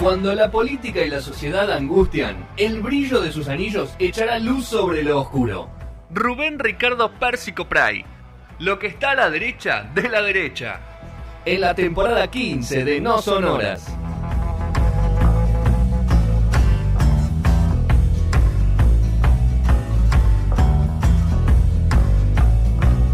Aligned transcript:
Cuando 0.00 0.34
la 0.34 0.50
política 0.50 1.04
y 1.04 1.10
la 1.10 1.20
sociedad 1.20 1.70
angustian, 1.70 2.48
el 2.56 2.80
brillo 2.80 3.20
de 3.20 3.30
sus 3.30 3.48
anillos 3.48 3.94
echará 3.98 4.38
luz 4.38 4.64
sobre 4.64 5.02
lo 5.02 5.20
oscuro. 5.20 5.68
Rubén 6.10 6.58
Ricardo 6.58 7.12
Pérsico 7.20 7.68
Pray. 7.68 8.06
Lo 8.60 8.78
que 8.78 8.86
está 8.86 9.10
a 9.10 9.14
la 9.14 9.28
derecha 9.28 9.90
de 9.94 10.08
la 10.08 10.22
derecha. 10.22 10.80
En 11.44 11.60
la 11.60 11.74
temporada 11.74 12.30
15 12.30 12.82
de 12.82 12.98
No 12.98 13.20
Son 13.20 13.44
Horas. 13.44 13.94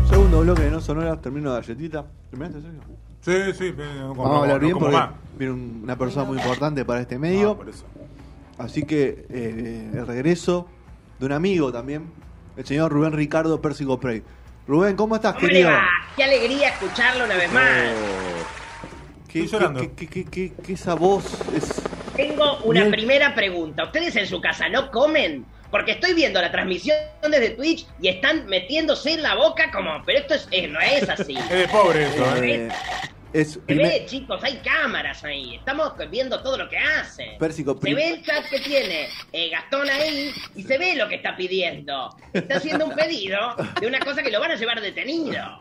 Segundo 0.09 0.41
bloque 0.43 0.63
de 0.63 0.71
No 0.71 0.81
Sonoras, 0.81 1.21
termino 1.21 1.51
la 1.51 1.57
galletita. 1.57 2.07
¿Terminaste, 2.31 2.61
Sergio? 2.63 2.96
Sí, 3.27 3.53
sí. 3.59 3.73
Vamos 3.73 4.31
a 4.31 4.39
hablar 4.43 4.61
bien 4.61 4.79
porque 4.79 4.97
viene 5.37 5.53
un- 5.53 5.81
una 5.83 5.99
persona 5.99 6.25
muy 6.25 6.39
importante 6.39 6.85
para 6.85 7.01
este 7.01 7.17
Ah, 7.17 7.19
medio. 7.19 7.57
por 7.57 7.69
eso. 7.69 7.85
Así 8.57 8.85
que 8.85 9.27
eh, 9.29 9.91
el 9.95 10.07
regreso 10.07 10.69
de 11.19 11.27
un 11.27 11.33
amigo 11.33 11.73
también, 11.73 12.09
el 12.57 12.65
señor 12.65 12.93
Rubén 12.93 13.13
Ricardo 13.15 13.61
Pérsico 13.61 13.99
Prey. 13.99 14.23
Rubén, 14.69 14.95
¿cómo 14.95 15.17
estás, 15.17 15.35
¿Cómo 15.35 15.49
le 15.49 15.53
querido? 15.55 15.71
va? 15.73 15.89
Qué 16.15 16.23
alegría 16.23 16.69
escucharlo 16.69 17.25
una 17.25 17.35
vez 17.35 17.53
más. 17.53 17.69
¿Qué, 19.29 19.43
Estoy 19.43 19.59
llorando. 19.59 19.81
qué- 19.81 19.91
qué- 19.95 20.07
qué- 20.07 20.25
qué- 20.25 20.53
qué 20.65 20.73
esa 20.75 20.95
voz 20.95 21.25
es? 21.53 21.83
Tengo 22.15 22.59
una 22.63 22.83
Bien. 22.83 22.93
primera 22.93 23.35
pregunta. 23.35 23.85
¿Ustedes 23.87 24.15
en 24.15 24.27
su 24.29 24.41
casa 24.41 24.69
no 24.69 24.89
comen? 24.93 25.45
Porque 25.73 25.91
estoy 25.93 26.15
viendo 26.15 26.41
la 26.41 26.53
transmisión 26.53 26.97
desde 27.29 27.51
Twitch 27.51 27.87
y 28.01 28.07
están 28.09 28.47
metiéndose 28.47 29.15
en 29.15 29.23
la 29.23 29.35
boca 29.35 29.71
como, 29.73 29.91
pero 30.07 30.21
esto 30.21 30.35
es, 30.35 30.47
eh, 30.53 30.69
no 30.69 30.81
es 30.81 31.09
así. 31.09 31.37
Es 31.51 31.59
de 31.59 31.69
pobre 31.69 32.07
eso, 32.07 32.37
¿eh? 32.37 32.69
Es 33.33 33.53
Se 33.53 33.59
primer- 33.61 33.87
ve, 33.89 34.07
chicos, 34.07 34.43
hay 34.43 34.57
cámaras 34.59 35.23
ahí. 35.25 35.57
Estamos 35.57 35.93
viendo 36.11 36.41
todo 36.43 36.57
lo 36.59 36.69
que 36.69 36.79
hace. 36.79 37.37
Pérsico, 37.39 37.75
Se 37.75 37.81
prim- 37.81 37.97
ve 37.97 38.09
el 38.11 38.25
chat 38.25 38.45
que 38.49 38.61
tiene 38.61 39.09
eh, 39.33 39.51
Gastón 39.51 39.89
ahí 39.91 40.33
y 40.55 40.63
se 40.63 40.79
ve 40.79 40.97
lo 40.97 41.09
que 41.09 41.17
está 41.17 41.37
pidiendo. 41.37 42.15
Está 42.33 42.57
haciendo 42.57 42.87
un 42.87 42.95
pedido 42.95 43.39
de 43.81 43.87
una 43.87 44.01
cosa 44.01 44.23
que 44.23 44.31
lo 44.31 44.41
van 44.41 44.53
a 44.53 44.57
llevar 44.57 44.81
detenido. 44.81 45.61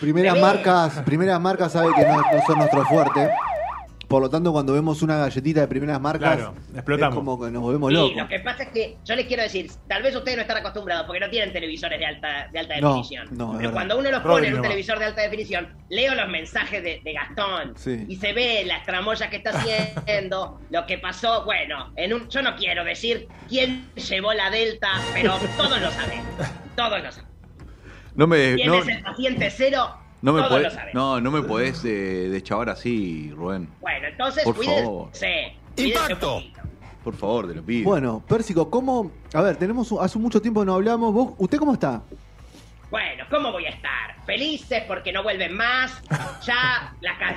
primeras 0.00 0.34
se 0.34 0.40
marcas, 0.40 0.98
primeras 1.04 1.40
marcas 1.40 1.72
sabe 1.72 1.88
que 1.94 2.02
no, 2.02 2.16
no 2.16 2.42
son 2.46 2.58
nuestro 2.58 2.84
fuerte. 2.86 3.28
Por 4.08 4.22
lo 4.22 4.30
tanto, 4.30 4.52
cuando 4.52 4.72
vemos 4.72 5.02
una 5.02 5.16
galletita 5.16 5.60
de 5.62 5.66
primeras 5.68 6.00
marcas, 6.00 6.36
Claro, 6.36 6.54
explotamos. 6.74 7.14
es 7.14 7.18
como 7.18 7.40
que 7.44 7.50
nos 7.50 7.60
volvemos 7.62 7.92
locos. 7.92 8.16
lo 8.16 8.28
que 8.28 8.38
pasa 8.38 8.62
es 8.62 8.68
que 8.68 8.96
yo 9.04 9.16
les 9.16 9.26
quiero 9.26 9.42
decir, 9.42 9.68
tal 9.88 10.02
vez 10.04 10.14
ustedes 10.14 10.36
no 10.36 10.42
están 10.42 10.58
acostumbrados 10.58 11.06
porque 11.06 11.18
no 11.18 11.28
tienen 11.28 11.52
televisores 11.52 11.98
de 11.98 12.06
alta, 12.06 12.48
de 12.52 12.58
alta 12.60 12.80
No, 12.80 12.88
definición. 12.88 13.26
no, 13.32 13.52
es 13.54 13.58
Pero 13.58 13.72
cuando 13.72 13.98
uno 13.98 14.08
los 14.12 14.22
Rodri 14.22 14.34
pone 14.36 14.48
en 14.48 14.54
un 14.54 14.62
televisor 14.62 14.98
de 15.00 15.04
alta 15.06 15.22
definición, 15.22 15.74
leo 15.88 16.14
los 16.14 16.28
mensajes 16.28 16.84
de, 16.84 17.00
de 17.02 17.12
Gastón 17.12 17.72
Sí. 17.76 18.04
y 18.08 18.14
se 18.16 18.32
ve 18.32 18.62
las 18.64 18.84
tramoyas 18.86 19.28
que 19.28 19.36
está 19.38 19.50
haciendo, 19.58 20.60
lo 20.70 20.86
que 20.86 20.98
pasó. 20.98 21.44
Bueno, 21.44 21.92
en 21.96 22.14
un, 22.14 22.28
yo 22.28 22.42
no 22.42 22.54
quiero 22.54 22.84
decir 22.84 23.26
quién 23.48 23.88
llevó 23.94 24.32
la 24.34 24.50
Delta, 24.50 24.88
pero 25.14 25.34
todos 25.56 25.80
lo 25.80 25.90
saben. 25.90 26.20
Todos 26.76 27.02
lo 27.02 27.10
saben. 27.10 27.30
No 28.14 28.26
me, 28.28 28.54
¿Quién 28.54 28.68
no, 28.68 28.74
es 28.76 28.88
el 28.88 29.02
paciente 29.02 29.50
cero? 29.50 29.96
No 30.22 30.32
me 30.32 30.42
podés, 30.42 30.76
no, 30.94 31.20
no 31.20 31.30
me 31.30 31.42
podés 31.42 31.84
eh, 31.84 32.28
deschavar 32.30 32.70
así, 32.70 33.30
Rubén. 33.34 33.68
Bueno, 33.80 34.08
entonces 34.08 34.44
Por 34.44 34.56
cuídense. 34.56 34.82
favor. 34.82 35.10
cuídense 35.10 35.56
un 35.78 35.86
Impacto. 35.86 36.34
poquito. 36.34 36.60
Por 37.04 37.14
favor, 37.14 37.48
te 37.48 37.54
lo 37.54 37.62
pido. 37.62 37.84
Bueno, 37.84 38.22
Pérsico, 38.28 38.68
¿cómo? 38.68 39.12
A 39.32 39.40
ver, 39.42 39.56
tenemos 39.56 39.92
hace 40.00 40.18
mucho 40.18 40.40
tiempo 40.42 40.60
que 40.60 40.66
no 40.66 40.74
hablamos. 40.74 41.12
¿Vos, 41.14 41.34
¿Usted 41.38 41.58
cómo 41.58 41.72
está? 41.74 42.02
Bueno, 42.90 43.24
¿cómo 43.30 43.52
voy 43.52 43.66
a 43.66 43.70
estar? 43.70 44.16
Felices 44.24 44.82
porque 44.88 45.12
no 45.12 45.22
vuelven 45.22 45.52
más. 45.56 46.02
Ya 46.44 46.94
la 47.00 47.16
ca- 47.18 47.36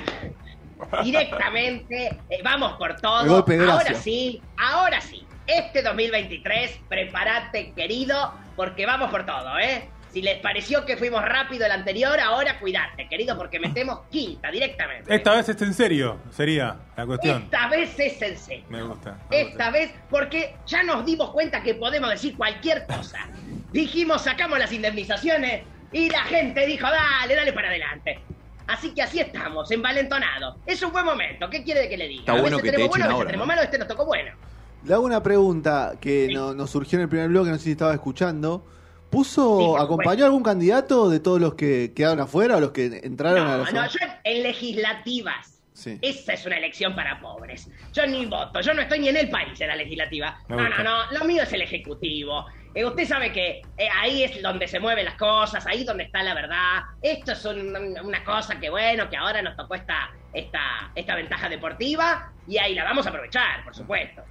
directamente 1.04 2.08
eh, 2.28 2.40
vamos 2.42 2.72
por 2.78 2.92
El 2.92 2.96
todo. 3.00 3.26
golpe 3.26 3.52
de 3.58 3.64
gracia. 3.66 3.90
Ahora 3.90 3.94
sí, 4.00 4.42
ahora 4.56 5.00
sí. 5.00 5.24
Este 5.46 5.82
2023, 5.82 6.80
prepárate, 6.88 7.72
querido, 7.72 8.32
porque 8.56 8.86
vamos 8.86 9.10
por 9.10 9.26
todo, 9.26 9.58
¿eh? 9.58 9.88
Si 10.12 10.22
les 10.22 10.38
pareció 10.40 10.84
que 10.84 10.96
fuimos 10.96 11.22
rápido 11.24 11.66
el 11.66 11.72
anterior, 11.72 12.18
ahora 12.18 12.58
cuidate, 12.58 13.06
querido, 13.08 13.36
porque 13.36 13.60
metemos 13.60 14.00
quinta 14.10 14.50
directamente. 14.50 15.14
Esta 15.14 15.34
vez 15.36 15.48
es 15.48 15.62
en 15.62 15.72
serio, 15.72 16.18
sería 16.32 16.76
la 16.96 17.06
cuestión. 17.06 17.42
Esta 17.44 17.68
vez 17.68 17.98
es 17.98 18.20
en 18.20 18.36
serio. 18.36 18.64
Me 18.68 18.82
gusta. 18.82 19.18
me 19.30 19.40
Esta 19.42 19.50
gusta. 19.66 19.70
vez, 19.70 19.92
porque 20.10 20.56
ya 20.66 20.82
nos 20.82 21.06
dimos 21.06 21.30
cuenta 21.30 21.62
que 21.62 21.74
podemos 21.74 22.10
decir 22.10 22.36
cualquier 22.36 22.86
cosa. 22.86 23.28
Dijimos, 23.72 24.22
sacamos 24.22 24.58
las 24.58 24.72
indemnizaciones 24.72 25.62
y 25.92 26.10
la 26.10 26.22
gente 26.24 26.66
dijo, 26.66 26.86
dale, 26.88 27.36
dale 27.36 27.52
para 27.52 27.68
adelante. 27.68 28.18
Así 28.66 28.92
que 28.94 29.02
así 29.02 29.20
estamos, 29.20 29.70
envalentonados. 29.70 30.56
Es 30.66 30.82
un 30.82 30.92
buen 30.92 31.04
momento, 31.04 31.48
¿qué 31.50 31.62
quiere 31.62 31.88
que 31.88 31.96
le 31.96 32.08
diga? 32.08 32.20
Está 32.20 32.32
a 32.32 32.40
bueno 32.40 32.56
veces 32.56 32.62
que 32.62 32.68
te 32.70 32.76
tenemos 32.76 32.96
echen 32.96 33.00
bueno, 33.00 33.04
a 33.04 33.08
veces 33.08 33.14
ahora, 33.16 33.26
tenemos 33.28 33.46
¿no? 33.46 33.48
malo, 33.52 33.62
este 33.62 33.78
nos 33.78 33.88
tocó 33.88 34.06
bueno. 34.06 34.30
Le 34.84 34.94
hago 34.94 35.04
una 35.04 35.22
pregunta 35.22 35.94
que 36.00 36.26
Sí. 36.28 36.34
no- 36.34 36.54
nos 36.54 36.70
surgió 36.70 36.98
en 36.98 37.02
el 37.02 37.08
primer 37.08 37.28
bloque, 37.28 37.50
no 37.50 37.58
sé 37.58 37.64
si 37.64 37.70
estaba 37.72 37.92
escuchando. 37.94 38.64
¿Puso, 39.10 39.58
Sí, 39.76 39.82
acompañó 39.82 40.24
a 40.24 40.26
algún 40.26 40.42
candidato 40.42 41.08
de 41.10 41.20
todos 41.20 41.40
los 41.40 41.54
que 41.54 41.92
quedaron 41.94 42.20
afuera 42.20 42.56
o 42.56 42.60
los 42.60 42.70
que 42.70 43.00
entraron 43.02 43.46
a 43.46 43.56
la 43.56 43.70
no, 43.70 43.86
yo 43.88 43.98
en 44.24 44.42
legislativas. 44.42 45.56
Sí. 45.72 45.98
Esa 46.02 46.34
es 46.34 46.44
una 46.44 46.58
elección 46.58 46.94
para 46.94 47.20
pobres. 47.20 47.70
Yo 47.94 48.06
ni 48.06 48.26
voto, 48.26 48.60
yo 48.60 48.74
no 48.74 48.82
estoy 48.82 48.98
ni 49.00 49.08
en 49.08 49.16
el 49.16 49.30
país 49.30 49.58
en 49.60 49.68
la 49.68 49.76
legislativa. 49.76 50.38
Me 50.48 50.56
No, 50.56 50.66
gusta. 50.66 50.82
no, 50.82 51.06
no, 51.06 51.18
lo 51.18 51.24
mío 51.24 51.42
es 51.42 51.52
el 51.54 51.62
ejecutivo. 51.62 52.44
Eh, 52.74 52.84
usted 52.84 53.06
sabe 53.06 53.32
que 53.32 53.62
eh, 53.78 53.88
ahí 54.00 54.22
es 54.22 54.42
donde 54.42 54.68
se 54.68 54.78
mueven 54.78 55.06
las 55.06 55.14
cosas, 55.16 55.66
ahí 55.66 55.82
donde 55.84 56.04
está 56.04 56.22
la 56.22 56.34
verdad. 56.34 56.82
Esto 57.00 57.32
es 57.32 57.44
un- 57.46 57.96
una 58.04 58.22
cosa 58.24 58.60
que 58.60 58.68
bueno, 58.68 59.08
que 59.08 59.16
ahora 59.16 59.40
nos 59.42 59.56
tocó 59.56 59.74
esta, 59.74 60.10
esta, 60.34 60.92
esta 60.94 61.14
ventaja 61.16 61.48
deportiva 61.48 62.30
y 62.46 62.58
ahí 62.58 62.74
la 62.74 62.84
vamos 62.84 63.06
a 63.06 63.08
aprovechar, 63.08 63.64
por 63.64 63.74
supuesto. 63.74 64.22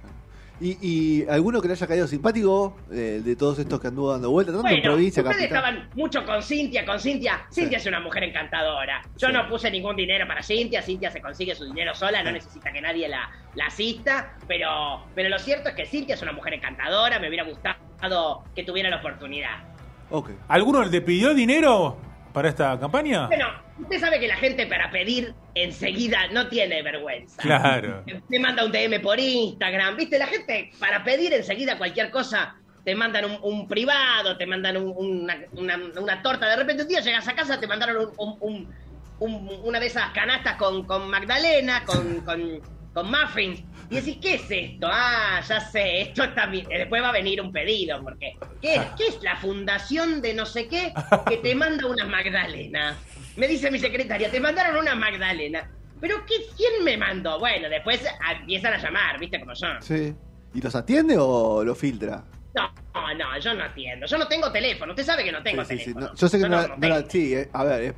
¿Y, 0.60 0.76
y 0.82 1.26
alguno 1.28 1.60
que 1.62 1.68
le 1.68 1.72
haya 1.74 1.86
caído 1.86 2.06
simpático 2.06 2.76
eh, 2.92 3.22
de 3.24 3.34
todos 3.36 3.58
estos 3.58 3.80
que 3.80 3.88
anduvo 3.88 4.12
dando 4.12 4.30
vueltas, 4.30 4.54
tanto 4.54 4.68
en 4.68 4.82
provincia, 4.82 5.22
ustedes 5.22 5.48
capital? 5.48 5.56
estaban 5.74 5.90
mucho 5.94 6.24
con 6.26 6.42
Cintia, 6.42 6.84
con 6.84 7.00
Cintia. 7.00 7.46
Cintia 7.50 7.78
es 7.78 7.86
una 7.86 8.00
mujer 8.00 8.24
encantadora. 8.24 9.00
Yo 9.16 9.28
Sí. 9.28 9.32
no 9.32 9.48
puse 9.48 9.70
ningún 9.70 9.96
dinero 9.96 10.26
para 10.28 10.42
Cintia. 10.42 10.82
Cintia 10.82 11.10
se 11.10 11.22
consigue 11.22 11.54
su 11.54 11.64
dinero 11.64 11.94
sola, 11.94 12.22
no 12.22 12.30
necesita 12.30 12.72
que 12.72 12.82
nadie 12.82 13.08
la, 13.08 13.30
la 13.54 13.66
asista. 13.66 14.34
Pero, 14.46 15.06
pero 15.14 15.30
lo 15.30 15.38
cierto 15.38 15.70
es 15.70 15.74
que 15.74 15.86
Cintia 15.86 16.14
es 16.14 16.20
una 16.22 16.32
mujer 16.32 16.52
encantadora. 16.54 17.18
Me 17.18 17.28
hubiera 17.28 17.44
gustado 17.44 18.44
que 18.54 18.62
tuviera 18.62 18.90
la 18.90 18.96
oportunidad. 18.98 19.64
Ok. 20.10 20.30
¿Alguno 20.48 20.84
le 20.84 21.00
pidió 21.00 21.32
dinero 21.34 21.96
para 22.32 22.48
esta 22.48 22.78
campaña? 22.78 23.26
Bueno, 23.26 23.46
usted 23.78 23.98
sabe 24.00 24.20
que 24.20 24.28
la 24.28 24.36
gente 24.36 24.66
para 24.66 24.90
pedir 24.90 25.34
enseguida 25.54 26.28
no 26.32 26.48
tiene 26.48 26.82
vergüenza. 26.82 27.40
Claro. 27.42 28.04
Te 28.28 28.38
manda 28.38 28.64
un 28.64 28.72
DM 28.72 29.00
por 29.00 29.18
Instagram, 29.18 29.96
¿viste? 29.96 30.18
La 30.18 30.26
gente 30.26 30.70
para 30.78 31.02
pedir 31.04 31.32
enseguida 31.32 31.76
cualquier 31.78 32.10
cosa 32.10 32.54
te 32.84 32.94
mandan 32.94 33.24
un, 33.26 33.38
un 33.42 33.68
privado, 33.68 34.36
te 34.36 34.46
mandan 34.46 34.76
un- 34.78 34.94
una, 34.96 35.36
una- 35.52 35.78
una 36.00 36.22
torta. 36.22 36.48
De 36.48 36.56
repente 36.56 36.82
un 36.82 36.88
día 36.88 37.00
llegas 37.00 37.26
a 37.28 37.34
casa, 37.34 37.58
te 37.60 37.66
mandaron 37.66 37.96
un- 38.16 38.36
un- 38.40 38.74
un- 39.20 39.48
un- 39.48 39.60
una 39.64 39.78
de 39.80 39.86
esas 39.86 40.10
canastas 40.12 40.56
con, 40.56 40.84
con 40.86 41.08
Magdalena, 41.10 41.84
con, 41.84 42.20
con, 42.22 42.60
con 42.94 43.10
muffins. 43.10 43.62
Y 43.90 43.96
decís, 43.96 44.18
¿qué 44.22 44.34
es 44.34 44.50
esto? 44.50 44.88
Ah, 44.90 45.40
ya 45.48 45.60
sé, 45.60 46.02
esto 46.02 46.22
está 46.24 46.46
bien. 46.46 46.66
Después 46.68 47.02
va 47.02 47.08
a 47.08 47.12
venir 47.12 47.40
un 47.40 47.50
pedido, 47.52 48.00
porque 48.02 48.34
¿qué 48.62 48.76
es, 48.76 48.82
¿qué 48.96 49.06
es 49.08 49.22
la 49.22 49.36
fundación 49.36 50.22
de 50.22 50.32
no 50.34 50.46
sé 50.46 50.68
qué 50.68 50.92
que 51.28 51.38
te 51.38 51.54
manda 51.56 51.86
una 51.88 52.04
Magdalena? 52.06 52.96
Me 53.36 53.48
dice 53.48 53.70
mi 53.70 53.78
secretaria, 53.80 54.30
te 54.30 54.38
mandaron 54.38 54.76
una 54.76 54.94
Magdalena. 54.94 55.68
¿Pero 56.00 56.24
qué, 56.24 56.34
quién 56.56 56.84
me 56.84 56.96
mandó? 56.96 57.38
Bueno, 57.40 57.68
después 57.68 58.00
empiezan 58.38 58.74
a 58.74 58.78
llamar, 58.78 59.18
¿viste 59.18 59.40
cómo 59.40 59.54
son? 59.56 59.82
Sí. 59.82 60.14
¿Y 60.54 60.60
los 60.60 60.74
atiende 60.74 61.16
o 61.18 61.62
lo 61.64 61.74
filtra? 61.74 62.24
No, 62.54 62.72
no, 63.14 63.38
yo 63.38 63.54
no 63.54 63.64
atiendo. 63.64 64.06
Yo 64.06 64.18
no 64.18 64.26
tengo 64.26 64.50
teléfono. 64.50 64.92
Usted 64.92 65.04
sabe 65.04 65.24
que 65.24 65.32
no 65.32 65.42
tengo 65.42 65.64
Sí, 65.64 65.76
sí, 65.76 65.78
sí. 65.78 65.84
teléfono. 65.94 66.06
No, 66.08 66.14
yo 66.14 66.28
sé 66.28 66.38
que 66.40 66.48
no, 66.48 67.08
sí, 67.08 67.34
eh, 67.34 67.48
a 67.52 67.64
ver, 67.64 67.82
eh, 67.82 67.94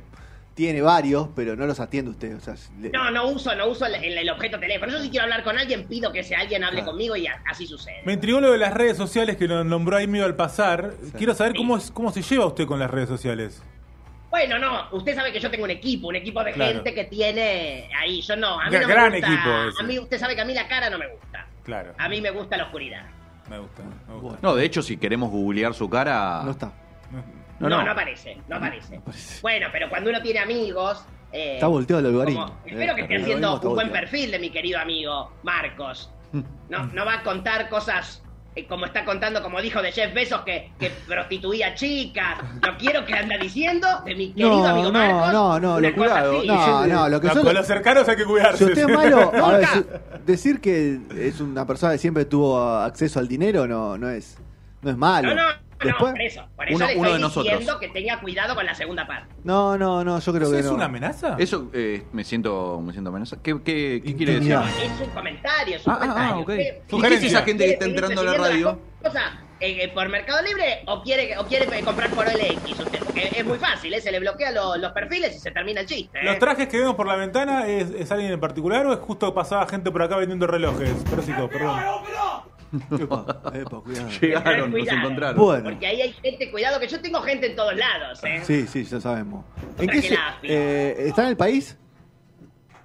tiene 0.53 0.81
varios, 0.81 1.29
pero 1.35 1.55
no 1.55 1.65
los 1.65 1.79
atiende 1.79 2.11
usted. 2.11 2.35
O 2.35 2.39
sea, 2.39 2.55
le- 2.79 2.89
No, 2.91 3.09
no 3.11 3.27
uso, 3.27 3.55
no 3.55 3.67
uso 3.67 3.85
el, 3.87 4.29
objeto 4.29 4.59
teléfono. 4.59 4.91
Yo 4.91 4.99
si 5.01 5.09
quiero 5.09 5.23
hablar 5.23 5.43
con 5.43 5.57
alguien, 5.57 5.87
pido 5.87 6.11
que 6.11 6.19
ese 6.19 6.35
alguien 6.35 6.63
hable 6.63 6.77
Claro. 6.81 6.91
conmigo 6.91 7.15
y 7.15 7.25
a- 7.27 7.41
así 7.49 7.65
sucede. 7.65 8.01
Me 8.05 8.13
intrigó 8.13 8.39
lo 8.39 8.51
de 8.51 8.57
las 8.59 8.73
redes 8.73 8.95
sociales 8.97 9.35
que 9.37 9.47
lo 9.47 9.63
nombró 9.63 9.97
ahí 9.97 10.07
medio 10.07 10.25
al 10.25 10.35
pasar. 10.35 10.93
Quiero 11.17 11.33
saber 11.33 11.53
Sí. 11.53 11.57
cómo, 11.57 11.77
es, 11.77 11.89
cómo 11.91 12.11
se 12.11 12.21
lleva 12.21 12.45
usted 12.45 12.67
con 12.67 12.79
las 12.79 12.91
redes 12.91 13.09
sociales. 13.09 13.63
Bueno, 14.29 14.57
no, 14.57 14.87
usted 14.91 15.15
sabe 15.15 15.31
que 15.31 15.39
yo 15.39 15.49
tengo 15.51 15.63
un 15.63 15.69
equipo, 15.71 16.07
un 16.07 16.15
equipo 16.15 16.43
de 16.43 16.53
Claro. 16.53 16.73
gente 16.75 16.93
que 16.93 17.03
tiene 17.05 17.89
ahí. 17.99 18.21
Yo 18.21 18.35
no, 18.35 18.59
a 18.59 18.65
mí 18.69 18.73
no 18.79 18.87
me 18.87 18.93
gran 18.93 19.11
gusta- 19.11 19.27
equipo 19.27 19.49
ese. 19.69 19.79
A 19.79 19.83
mí, 19.85 19.99
usted 19.99 20.19
sabe 20.19 20.35
que 20.35 20.41
a 20.41 20.45
mí 20.45 20.53
la 20.53 20.67
cara 20.67 20.89
no 20.89 20.97
me 20.97 21.07
gusta. 21.07 21.45
Claro. 21.63 21.93
A 21.97 22.09
mí 22.09 22.19
me 22.21 22.31
gusta 22.31 22.57
la 22.57 22.63
oscuridad. 22.65 23.05
Me 23.49 23.59
gusta. 23.59 23.83
Me 24.07 24.15
gusta. 24.15 24.39
No, 24.41 24.55
de 24.55 24.65
hecho, 24.65 24.81
si 24.81 24.97
queremos 24.97 25.29
googlear 25.29 25.73
su 25.73 25.89
cara. 25.89 26.41
no 26.43 26.51
está. 26.51 26.71
No, 27.11 27.23
No, 27.69 27.77
no, 27.77 27.83
no. 27.85 27.91
aparece, 27.91 28.37
no 28.47 28.55
aparece. 28.57 28.97
aparece. 28.97 29.41
Bueno, 29.41 29.67
pero 29.71 29.89
cuando 29.89 30.09
uno 30.09 30.21
tiene 30.21 30.39
amigos. 30.39 31.03
eh, 31.31 31.55
Está 31.55 31.67
volteado 31.67 31.99
el 32.01 32.05
algoritmo. 32.07 32.45
como- 32.45 32.57
Eh, 32.65 32.69
espero 32.71 32.95
que 32.95 33.01
esté 33.01 33.15
haciendo 33.17 33.53
un 33.55 33.59
buen 33.61 33.73
volteado. 33.75 33.91
perfil 33.93 34.31
de 34.31 34.39
mi 34.39 34.49
querido 34.51 34.79
amigo 34.79 35.31
Marcos. 35.43 36.09
No, 36.69 36.85
no 36.87 37.05
va 37.05 37.15
a 37.15 37.23
contar 37.23 37.69
cosas 37.69 38.21
eh, 38.55 38.65
como 38.67 38.85
está 38.85 39.03
contando, 39.03 39.41
como 39.41 39.59
dijo 39.61 39.81
de 39.81 39.91
Jeff 39.91 40.13
Bezos, 40.13 40.41
que, 40.41 40.71
que 40.79 40.91
prostituía 41.07 41.73
chicas. 41.75 42.37
No 42.61 42.77
quiero 42.77 43.03
que 43.05 43.13
anda 43.15 43.35
diciendo 43.37 43.87
de 44.05 44.13
mi 44.15 44.27
querido 44.31 44.49
No, 44.59 44.67
amigo 44.67 44.91
no, 44.91 44.99
Marcos. 44.99 45.33
no, 45.33 45.59
no, 45.59 45.75
una 45.77 45.89
lo- 45.89 45.95
cuidado, 45.95 46.43
no, 46.43 46.87
no, 46.87 47.09
lo 47.09 47.19
que 47.21 47.27
No, 47.27 47.33
son- 47.33 47.43
con 47.45 47.53
los 47.55 47.65
cercanos 47.67 48.07
hay 48.07 48.15
que 48.15 48.25
cuidarse. 48.25 48.57
Si 48.57 48.63
usted 48.65 48.89
es 48.89 48.95
malo, 48.95 49.31
a 49.43 49.51
ver, 49.53 49.61
Nunca. 49.61 49.73
si- 49.73 50.21
decir 50.25 50.61
que 50.61 50.99
es 51.17 51.39
una 51.41 51.65
persona 51.65 51.93
que 51.93 51.97
siempre 51.99 52.25
tuvo 52.25 52.59
acceso 52.63 53.19
al 53.19 53.27
dinero 53.27 53.67
no, 53.67 53.97
no 53.97 54.07
es 54.09 54.37
no 54.83 54.89
es 54.91 54.97
malo. 54.97 55.29
No, 55.29 55.35
no, 55.35 55.49
Después, 55.83 56.11
no, 56.11 56.15
por 56.17 56.21
eso. 56.21 56.47
Por 56.55 56.67
eso 56.69 56.75
Uno- 56.77 56.87
le 56.87 56.93
uno 56.95 57.03
estoy 57.07 57.13
de 57.13 57.19
nosotros. 57.19 57.59
diciendo 57.59 57.79
que 57.79 57.87
tenga 57.89 58.19
cuidado 58.21 58.55
con 58.55 58.65
la 58.65 58.75
segunda 58.75 59.07
parte. 59.07 59.33
no, 59.43 59.77
no, 59.77 60.03
no, 60.03 60.19
yo 60.19 60.31
creo 60.33 60.43
¿Eso 60.43 60.51
que 60.53 60.59
es 60.59 60.65
no. 60.65 60.73
una 60.75 60.85
amenaza? 60.85 61.35
Eso 61.39 61.69
eh, 61.73 62.03
me 62.11 62.23
siento 62.23 62.81
me 62.81 62.91
siento 62.93 63.09
amenazado. 63.09 63.41
¿Qué, 63.41 63.53
qué, 63.63 64.01
qué 64.05 64.15
quiere 64.15 64.33
decir? 64.39 64.51
Intimidad. 64.53 64.83
Es 64.83 65.01
un 65.07 65.09
comentario, 65.13 65.75
es 65.77 65.85
un 65.87 65.91
Ah, 65.93 65.95
ah, 65.95 65.99
comentario. 65.99 66.33
ah, 66.35 66.39
ok. 66.39 66.47
¿Qué- 66.47 66.81
¿Y 66.97 67.01
qué 67.01 67.07
es 67.15 67.23
esa 67.23 67.41
gente 67.43 67.65
que 67.65 67.71
está 67.71 67.85
¿Quiere 67.85 67.99
entrando 68.07 68.21
a 68.21 68.25
la 68.25 68.33
radio? 68.37 68.79
eh, 69.59 69.83
eh, 69.83 69.91
por 69.93 70.09
Mercado 70.09 70.41
Libre 70.41 70.83
o 70.87 71.01
quiere, 71.03 71.37
o 71.37 71.45
quiere 71.45 71.65
comprar 71.83 72.09
por 72.09 72.25
OLX 72.27 72.79
usted? 72.79 72.99
Porque 73.03 73.29
es 73.35 73.45
muy 73.45 73.57
fácil, 73.57 73.93
¿eh? 73.93 74.01
se 74.01 74.11
le 74.11 74.19
bloquea 74.19 74.51
lo- 74.51 74.75
los 74.77 74.91
perfiles 74.91 75.35
y 75.35 75.39
se 75.39 75.51
termina 75.51 75.81
el 75.81 75.87
chiste. 75.87 76.19
¿eh? 76.19 76.23
¿Los 76.23 76.39
trajes 76.39 76.67
que 76.67 76.79
vemos 76.79 76.95
por 76.95 77.07
la 77.07 77.15
ventana 77.15 77.67
es, 77.67 77.89
es 77.91 78.11
alguien 78.11 78.31
en 78.33 78.39
particular 78.39 78.85
o 78.87 78.93
es 78.93 78.99
justo 78.99 79.33
pasaba 79.33 79.65
gente 79.67 79.89
por 79.91 80.01
acá 80.01 80.17
vendiendo 80.17 80.47
relojes? 80.47 80.91
Pérsico, 81.09 81.47
perdón. 81.47 81.79
Epa, 82.99 83.25
epa, 83.53 83.81
cuidado. 83.81 84.09
Llegaron, 84.21 84.71
nos 84.71 84.87
encontraron. 84.87 85.37
Bueno. 85.37 85.63
Porque 85.69 85.85
ahí 85.87 86.01
hay 86.01 86.13
gente, 86.13 86.49
cuidado, 86.51 86.79
que 86.79 86.87
yo 86.87 86.99
tengo 87.01 87.21
gente 87.21 87.47
en 87.47 87.55
todos 87.55 87.75
lados, 87.75 88.23
¿eh? 88.23 88.41
Sí, 88.43 88.65
sí, 88.67 88.83
ya 88.83 88.99
sabemos. 88.99 89.45
¿En 89.61 89.69
Otra 89.73 89.85
qué 89.87 90.01
que 90.01 90.07
se- 90.09 90.13
la 90.15 90.27
AFI. 90.29 90.47
eh, 90.49 90.95
¿Está 91.07 91.23
en 91.23 91.29
el 91.29 91.37
país? 91.37 91.77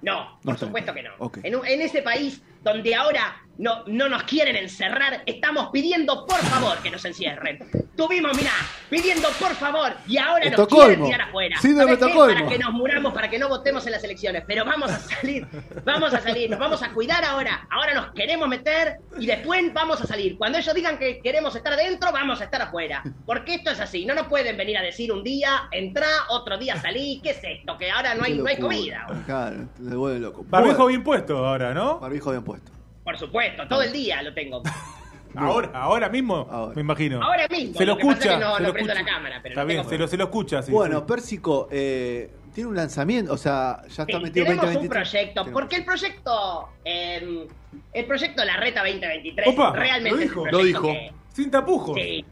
No, 0.01 0.23
No 0.35 0.39
por 0.43 0.57
supuesto 0.57 0.93
que 0.93 1.03
no. 1.03 1.09
Ok. 1.19 1.39
En, 1.43 1.55
un- 1.55 1.65
en 1.65 1.81
ese 1.81 2.01
país 2.01 2.41
donde 2.63 2.95
ahora 2.95 3.35
no, 3.59 3.83
no 3.87 4.07
nos 4.07 4.23
quieren 4.23 4.55
encerrar, 4.55 5.21
estamos 5.25 5.69
pidiendo 5.71 6.25
por 6.25 6.39
favor 6.39 6.77
que 6.77 6.89
nos 6.89 7.03
encierren. 7.03 7.59
Tuvimos, 7.95 8.35
mirá, 8.37 8.53
pidiendo 8.89 9.27
por 9.37 9.53
favor 9.53 9.91
y 10.07 10.17
ahora 10.17 10.49
nos 10.49 10.67
quieren 10.67 11.03
tirar 11.03 11.21
afuera. 11.21 11.57
Estocolmo. 11.91 12.33
Para 12.33 12.47
que 12.47 12.57
nos 12.57 12.71
muramos, 12.71 13.13
para 13.13 13.29
que 13.29 13.37
no 13.37 13.49
votemos 13.49 13.85
en 13.85 13.91
las 13.91 14.03
elecciones. 14.05 14.45
Pero 14.47 14.63
vamos 14.63 14.89
a 14.89 14.99
salir, 14.99 15.45
vamos 15.83 16.13
a 16.13 16.21
salir, 16.21 16.49
nos 16.49 16.57
vamos 16.57 16.81
a 16.81 16.93
cuidar 16.93 17.25
ahora. 17.25 17.67
Ahora 17.69 17.93
nos 17.93 18.13
queremos 18.13 18.47
meter 18.47 18.99
y 19.19 19.25
después 19.25 19.73
vamos 19.73 19.99
a 19.99 20.07
salir. 20.07 20.37
Cuando 20.37 20.57
ellos 20.57 20.73
digan 20.73 20.97
que 20.97 21.19
queremos 21.19 21.53
estar 21.53 21.73
adentro, 21.73 22.13
vamos 22.13 22.39
a 22.39 22.45
estar 22.45 22.61
afuera. 22.61 23.03
Porque 23.25 23.55
esto 23.55 23.71
es 23.71 23.81
así. 23.81 24.05
No 24.05 24.15
nos 24.15 24.27
pueden 24.27 24.55
venir 24.55 24.77
a 24.77 24.81
decir 24.81 25.11
un 25.11 25.21
día, 25.21 25.67
entrá, 25.71 26.07
otro 26.29 26.57
día 26.57 26.79
salí. 26.79 27.19
¿Qué 27.21 27.31
es 27.31 27.41
esto? 27.43 27.77
Que 27.77 27.91
ahora 27.91 28.15
no 28.15 28.23
hay, 28.23 28.37
no 28.37 28.47
hay 28.47 28.57
comida. 28.57 29.05
Claro, 29.25 29.67
te 29.75 29.95
vuelve 29.95 30.19
loco. 30.21 30.45
Barbijo 30.47 30.85
bien 30.85 31.03
puesto 31.03 31.45
ahora, 31.45 31.73
¿no? 31.73 31.99
barbijo 31.99 32.31
bien 32.31 32.45
puesto. 32.45 32.78
Por 33.09 33.17
supuesto, 33.17 33.67
todo 33.67 33.81
el 33.81 33.91
día 33.91 34.21
lo 34.21 34.31
tengo. 34.35 34.61
Ahora, 35.35 35.69
ahora 35.73 36.09
mismo, 36.09 36.47
Ahora. 36.51 36.73
me 36.75 36.81
imagino. 36.81 37.21
Ahora 37.23 37.47
mismo, 37.47 37.75
Se 37.77 37.85
lo 37.85 37.93
lo 37.93 37.97
que 37.97 38.03
pasa 38.05 38.13
escucha. 38.17 38.33
es 38.33 38.37
que 38.39 38.43
no- 38.45 38.55
se 38.57 38.61
no 38.61 38.67
lo 38.67 38.73
prendo 38.73 38.93
escucha. 38.93 39.05
la 39.09 39.15
cámara, 39.15 39.39
pero 39.43 39.53
Está 39.53 39.61
lo 39.61 39.67
bien, 39.67 39.77
tengo 39.81 39.89
se 39.91 39.97
lo, 39.99 40.07
se 40.07 40.17
lo 40.17 40.23
escucha, 40.25 40.61
sí. 40.63 40.71
bueno, 40.71 40.99
sí. 40.99 41.05
Pérsico, 41.07 41.67
eh, 41.71 42.31
tiene 42.53 42.69
un 42.69 42.75
lanzamiento, 42.75 43.33
o 43.33 43.37
sea, 43.37 43.81
ya 43.83 44.03
está 44.03 44.17
Sí, 44.17 44.23
metido 44.23 44.45
tenemos 44.45 44.65
2023. 44.65 44.81
un 44.83 44.89
proyecto, 44.89 45.41
Tenemos. 45.41 45.61
porque 45.61 45.75
el 45.77 45.85
proyecto, 45.85 46.69
eh, 46.83 47.47
el 47.93 48.05
proyecto 48.05 48.43
La 48.45 48.57
Reta 48.57 48.81
2023 48.81 49.47
Opa, 49.47 49.71
realmente 49.73 50.09
lo 50.09 50.15
es 50.17 50.21
dijo. 50.29 50.41
un 50.41 50.51
Lo 50.51 50.57
dijo. 50.63 50.81
que- 50.83 51.11
Sin 51.33 51.51
tapujos. 51.51 51.95
Sí. 51.95 52.25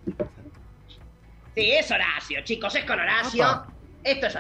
Sí, 1.56 1.72
es 1.72 1.92
Horacio, 1.92 2.42
chicos, 2.44 2.76
es 2.76 2.86
con 2.86 3.00
Horacio. 3.00 3.64
Esto 4.04 4.28
es 4.28 4.38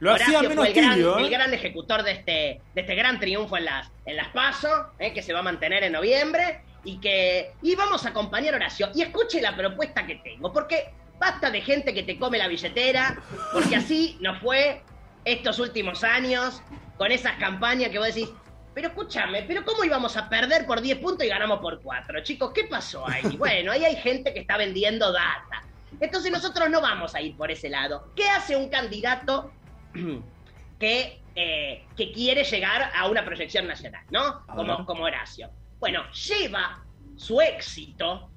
Lo 0.00 0.12
Horacio 0.12 0.38
hacía 0.38 0.48
menos 0.48 0.64
fue 0.64 0.68
el 0.68 0.74
gran, 0.74 0.94
tibio, 0.94 1.18
¿eh? 1.18 1.22
el 1.22 1.30
gran 1.30 1.54
ejecutor 1.54 2.02
de 2.02 2.12
este, 2.12 2.60
de 2.74 2.80
este 2.80 2.94
gran 2.94 3.18
triunfo 3.18 3.56
en 3.56 3.64
las, 3.64 3.90
en 4.04 4.16
las 4.16 4.28
PASO, 4.28 4.92
¿eh? 4.98 5.12
que 5.12 5.22
se 5.22 5.32
va 5.32 5.40
a 5.40 5.42
mantener 5.42 5.84
en 5.84 5.92
noviembre. 5.92 6.62
Y 6.82 6.98
que. 6.98 7.52
Y 7.60 7.74
vamos 7.74 8.06
a 8.06 8.08
acompañar 8.08 8.54
a 8.54 8.56
Horacio. 8.56 8.88
Y 8.94 9.02
escuche 9.02 9.40
la 9.42 9.54
propuesta 9.54 10.06
que 10.06 10.16
tengo, 10.16 10.50
porque 10.50 10.94
basta 11.18 11.50
de 11.50 11.60
gente 11.60 11.92
que 11.92 12.02
te 12.02 12.18
come 12.18 12.38
la 12.38 12.48
billetera, 12.48 13.22
porque 13.52 13.76
así 13.76 14.16
nos 14.20 14.38
fue 14.40 14.82
estos 15.24 15.58
últimos 15.58 16.02
años, 16.02 16.62
con 16.96 17.12
esas 17.12 17.36
campañas 17.36 17.90
que 17.90 17.98
vos 17.98 18.08
decís. 18.08 18.30
Pero 18.72 18.88
escúchame, 18.88 19.42
¿pero 19.42 19.64
cómo 19.64 19.84
íbamos 19.84 20.16
a 20.16 20.28
perder 20.28 20.64
por 20.64 20.80
10 20.80 20.98
puntos 20.98 21.26
y 21.26 21.28
ganamos 21.28 21.58
por 21.58 21.82
4? 21.82 22.22
Chicos, 22.22 22.52
¿qué 22.54 22.64
pasó 22.64 23.06
ahí? 23.06 23.22
Bueno, 23.38 23.72
ahí 23.72 23.84
hay 23.84 23.96
gente 23.96 24.32
que 24.32 24.40
está 24.40 24.56
vendiendo 24.56 25.12
data. 25.12 25.64
Entonces 25.98 26.30
nosotros 26.30 26.70
no 26.70 26.80
vamos 26.80 27.14
a 27.14 27.20
ir 27.20 27.36
por 27.36 27.50
ese 27.50 27.68
lado. 27.68 28.12
¿Qué 28.14 28.28
hace 28.28 28.54
un 28.56 28.68
candidato 28.68 29.50
que, 30.78 31.20
eh, 31.34 31.84
que 31.96 32.12
quiere 32.12 32.44
llegar 32.44 32.90
a 32.94 33.08
una 33.08 33.24
proyección 33.24 33.66
nacional, 33.66 34.04
¿no? 34.10 34.44
Como, 34.46 34.84
como 34.86 35.04
Horacio. 35.04 35.50
Bueno, 35.78 36.02
lleva 36.12 36.84
su 37.16 37.40
éxito 37.40 38.30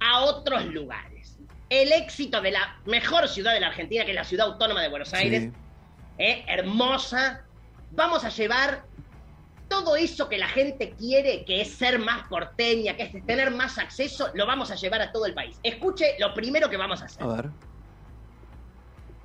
a 0.00 0.20
otros 0.24 0.64
lugares. 0.66 1.38
El 1.68 1.92
éxito 1.92 2.40
de 2.40 2.52
la 2.52 2.78
mejor 2.86 3.28
ciudad 3.28 3.52
de 3.52 3.60
la 3.60 3.68
Argentina, 3.68 4.04
que 4.04 4.10
es 4.12 4.16
la 4.16 4.24
ciudad 4.24 4.46
autónoma 4.46 4.82
de 4.82 4.88
Buenos 4.88 5.12
Aires, 5.14 5.42
Sí. 5.44 5.52
¿eh? 6.18 6.44
hermosa. 6.48 7.44
Vamos 7.90 8.24
a 8.24 8.28
llevar 8.30 8.84
todo 9.68 9.96
eso 9.96 10.28
que 10.28 10.38
la 10.38 10.48
gente 10.48 10.94
quiere, 10.98 11.44
que 11.44 11.60
es 11.60 11.72
ser 11.74 11.98
más 11.98 12.26
porteña, 12.28 12.96
que 12.96 13.04
es 13.04 13.26
tener 13.26 13.50
más 13.50 13.78
acceso, 13.78 14.28
lo 14.34 14.46
vamos 14.46 14.70
a 14.70 14.74
llevar 14.76 15.00
a 15.02 15.12
todo 15.12 15.26
el 15.26 15.34
país. 15.34 15.58
Escuche 15.62 16.16
lo 16.18 16.32
primero 16.34 16.70
que 16.70 16.76
vamos 16.76 17.02
a 17.02 17.06
hacer. 17.06 17.22
A 17.22 17.26
ver. 17.26 17.50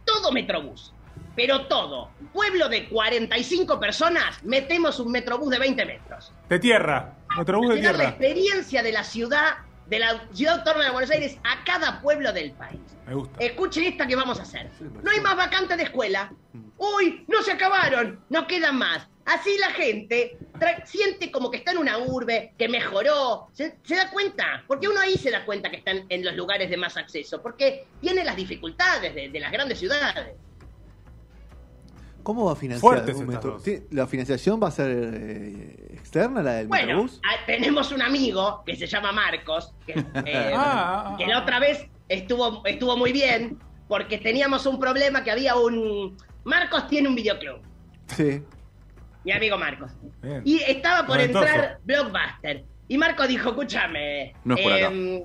Todo 0.05 0.31
Metrobús, 0.31 0.93
pero 1.35 1.67
todo. 1.67 2.09
Pueblo 2.33 2.69
de 2.69 2.89
45 2.89 3.79
personas, 3.79 4.43
metemos 4.43 4.99
un 4.99 5.11
Metrobús 5.11 5.49
de 5.51 5.59
20 5.59 5.85
metros. 5.85 6.31
De 6.49 6.59
tierra. 6.59 7.13
Metrobús 7.38 7.69
de 7.69 7.75
Llevar 7.75 7.93
la 7.93 7.97
tierra. 7.97 8.09
experiencia 8.09 8.83
de 8.83 8.91
la 8.91 9.03
ciudad, 9.03 9.57
de 9.88 9.99
la 9.99 10.25
ciudad 10.33 10.59
autónoma 10.59 10.85
de 10.85 10.91
Buenos 10.91 11.11
Aires 11.11 11.38
a 11.43 11.63
cada 11.63 12.01
pueblo 12.01 12.33
del 12.33 12.51
país. 12.53 12.81
Me 13.05 13.13
gusta. 13.13 13.43
Escuchen 13.43 13.83
esta 13.85 14.07
que 14.07 14.15
vamos 14.15 14.39
a 14.39 14.43
hacer. 14.43 14.69
No 15.03 15.11
hay 15.11 15.19
más 15.21 15.38
vacantes 15.38 15.77
de 15.77 15.83
escuela. 15.83 16.31
Uy, 16.77 17.23
no 17.27 17.41
se 17.43 17.51
acabaron, 17.51 18.19
no 18.29 18.47
quedan 18.47 18.77
más. 18.77 19.07
Así 19.25 19.57
la 19.59 19.69
gente 19.71 20.38
siente 20.85 21.31
como 21.31 21.51
que 21.51 21.57
está 21.57 21.71
en 21.71 21.77
una 21.77 21.97
urbe, 22.00 22.53
que 22.57 22.68
mejoró. 22.68 23.47
¿Se, 23.53 23.77
se 23.83 23.95
da 23.95 24.09
cuenta? 24.09 24.63
Porque 24.68 24.88
uno 24.88 25.00
ahí 25.00 25.15
se 25.18 25.31
da 25.31 25.45
cuenta 25.45 25.69
que 25.69 25.77
están 25.77 26.06
en 26.09 26.25
los 26.25 26.35
lugares 26.35 26.69
de 26.69 26.77
más 26.77 26.97
acceso. 26.97 27.41
Porque 27.41 27.85
tiene 28.01 28.23
las 28.23 28.35
dificultades 28.35 29.13
de, 29.13 29.29
de 29.29 29.39
las 29.39 29.51
grandes 29.51 29.79
ciudades. 29.79 30.35
¿Cómo 32.23 32.45
va 32.45 32.51
a 32.51 32.56
financiar 32.56 33.03
¿La 33.89 34.07
financiación 34.07 34.62
va 34.62 34.68
a 34.68 34.71
ser 34.71 34.91
eh, 34.91 35.75
externa, 35.94 36.44
la 36.44 36.53
del 36.53 36.67
Bueno, 36.67 36.88
Metrobús? 36.88 37.19
ah, 37.25 37.45
tenemos 37.47 37.91
un 37.91 38.01
amigo 38.01 38.62
que 38.65 38.75
se 38.75 38.85
llama 38.85 39.12
Marcos, 39.12 39.74
que, 39.85 39.94
eh, 40.25 40.53
Ah, 40.56 41.13
ah, 41.13 41.15
que 41.17 41.25
la 41.25 41.39
otra 41.39 41.59
vez 41.59 41.85
estuvo, 42.09 42.63
estuvo 42.65 42.95
muy 42.95 43.12
bien, 43.12 43.57
porque 43.88 44.17
teníamos 44.19 44.65
un 44.65 44.79
problema 44.79 45.24
que 45.24 45.31
había 45.31 45.56
un... 45.56 46.15
Marcos 46.44 46.88
tiene 46.88 47.07
un 47.07 47.15
videoclub, 47.15 47.62
Sí. 48.15 48.41
Mi 49.23 49.31
amigo 49.31 49.57
Marcos. 49.57 49.91
Bien. 50.22 50.41
Y 50.46 50.57
estaba 50.63 51.05
por 51.05 51.19
entrar 51.19 51.79
Blockbuster. 51.84 52.63
Y 52.88 52.98
Marcos 52.98 53.27
dijo, 53.27 53.50
escúchame. 53.50 54.34
No 54.43 54.55
es 54.55 54.62
por 54.62 54.74
acá. 54.74 54.88
em, 54.88 55.24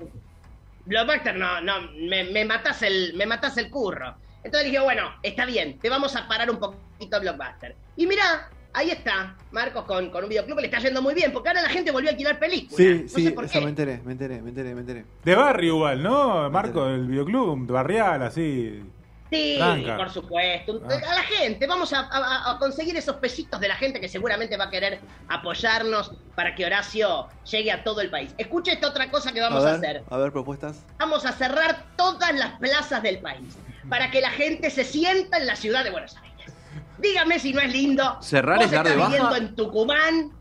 Blockbuster 0.85 1.35
no, 1.35 1.61
no, 1.61 1.81
me, 2.09 2.23
me 2.25 2.45
matás 2.45 2.81
el, 2.83 3.13
me 3.15 3.25
matás 3.25 3.57
el 3.57 3.69
curro. 3.69 4.15
Entonces 4.43 4.71
dije, 4.71 4.81
bueno, 4.81 5.09
está 5.23 5.45
bien, 5.45 5.77
te 5.79 5.89
vamos 5.89 6.15
a 6.15 6.27
parar 6.27 6.49
un 6.49 6.57
poquito 6.59 7.19
Blockbuster. 7.19 7.75
Y 7.97 8.07
mirá, 8.07 8.49
ahí 8.73 8.91
está, 8.91 9.35
Marcos 9.51 9.83
con, 9.83 10.09
con 10.11 10.23
un 10.23 10.29
videoclub, 10.29 10.59
le 10.59 10.67
está 10.67 10.79
yendo 10.79 11.01
muy 11.01 11.13
bien, 11.13 11.33
porque 11.33 11.49
ahora 11.49 11.63
la 11.63 11.69
gente 11.69 11.91
volvió 11.91 12.09
a 12.09 12.11
alquilar 12.11 12.39
películas. 12.39 12.77
Sí, 12.77 13.01
no 13.03 13.09
sí, 13.09 13.23
sé 13.25 13.31
por 13.31 13.43
eso 13.45 13.59
qué. 13.59 13.61
me 13.65 13.69
enteré, 13.69 13.99
me 14.05 14.11
enteré, 14.13 14.41
me 14.41 14.49
enteré, 14.49 14.73
me 14.75 14.81
enteré. 14.81 15.05
De 15.25 15.35
barrio 15.35 15.75
igual, 15.75 16.01
¿no? 16.03 16.49
Marco, 16.49 16.85
del 16.85 17.07
videoclub, 17.07 17.67
barrial, 17.67 18.21
así. 18.23 18.81
Sí, 19.29 19.55
Tranca. 19.57 19.97
por 19.97 20.09
supuesto. 20.09 20.81
Ah. 20.89 20.93
A 21.11 21.15
la 21.15 21.23
gente, 21.23 21.67
vamos 21.67 21.91
a, 21.93 21.99
a- 21.99 22.51
a 22.51 22.57
conseguir 22.59 22.95
esos 22.95 23.17
pesitos 23.17 23.59
de 23.59 23.67
la 23.67 23.75
gente 23.75 23.99
que 23.99 24.07
seguramente 24.07 24.55
va 24.57 24.65
a 24.65 24.69
querer 24.69 24.99
apoyarnos 25.27 26.11
para 26.35 26.55
que 26.55 26.65
Horacio 26.65 27.27
llegue 27.49 27.71
a 27.71 27.83
todo 27.83 28.01
el 28.01 28.09
país. 28.09 28.33
Escuche 28.37 28.71
esta 28.71 28.87
otra 28.87 29.09
cosa 29.11 29.31
que 29.31 29.41
vamos 29.41 29.65
a, 29.65 29.73
hacer. 29.73 30.03
a 30.09 30.17
ver, 30.17 30.31
propuestas. 30.31 30.83
Vamos 30.97 31.25
a 31.25 31.31
cerrar 31.33 31.83
todas 31.95 32.33
las 32.35 32.53
plazas 32.59 33.03
del 33.03 33.19
país 33.19 33.57
para 33.89 34.11
que 34.11 34.21
la 34.21 34.29
gente 34.31 34.69
se 34.69 34.83
sienta 34.83 35.37
en 35.37 35.47
la 35.47 35.55
ciudad 35.55 35.83
de 35.83 35.91
Buenos 35.91 36.15
Aires. 36.17 36.53
Dígame 36.99 37.39
si 37.39 37.53
no 37.53 37.61
es 37.61 37.71
lindo. 37.71 38.17
Cerrar 38.21 38.57
Vos 38.57 38.65
es 38.65 38.71
dar 38.71 38.87
de 38.87 38.95
baja. 38.95 39.09
viviendo 39.09 39.35
en 39.35 39.55
Tucumán. 39.55 40.31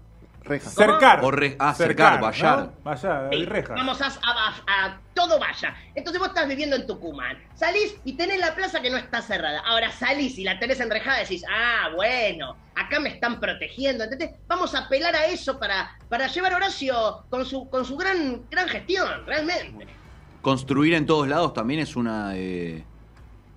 ¿Cómo? 0.47 0.61
Cercar. 0.61 1.25
O 1.25 1.31
re- 1.31 1.57
ah, 1.59 1.75
cercar, 1.75 2.21
vallar. 2.21 2.59
¿no? 2.59 2.73
Vallar, 2.85 3.29
Sí, 3.31 3.37
hay 3.37 3.45
rejas. 3.47 3.77
Vamos 3.77 4.01
a, 4.01 4.07
a- 4.07 4.55
a- 4.67 5.01
todo 5.15 5.39
vaya. 5.39 5.75
Entonces 5.95 6.19
vos 6.21 6.29
estás 6.29 6.47
viviendo 6.49 6.77
en 6.77 6.87
Tucumán. 6.87 7.37
Salís 7.55 7.97
y 8.05 8.13
tenés 8.17 8.39
la 8.39 8.55
plaza 8.55 8.81
que 8.81 8.91
no 8.91 8.97
está 8.97 9.23
cerrada. 9.23 9.61
Ahora 9.67 9.91
salís 9.91 10.39
y 10.39 10.45
la 10.45 10.59
tenés 10.59 10.79
enrejada 10.81 11.19
y 11.19 11.23
decís, 11.23 11.45
ah, 11.51 11.89
bueno, 11.97 12.57
acá 12.75 13.01
me 13.01 13.09
están 13.09 13.41
protegiendo. 13.41 14.05
¿entendés? 14.05 14.31
Vamos 14.47 14.75
a 14.75 14.81
apelar 14.81 15.15
a 15.17 15.27
eso 15.27 15.59
para, 15.59 15.91
para 16.09 16.27
llevar 16.29 16.53
a 16.53 16.57
Horacio 16.57 17.25
con 17.31 17.45
su, 17.45 17.69
con 17.71 17.85
su 17.85 17.97
gran, 17.97 18.43
gran 18.51 18.69
gestión, 18.69 19.09
realmente. 19.27 19.87
Construir 20.43 20.95
en 20.95 21.07
todos 21.07 21.27
lados 21.27 21.53
también 21.55 21.81
es 21.81 21.97
una. 21.97 22.33
eh, 22.37 22.85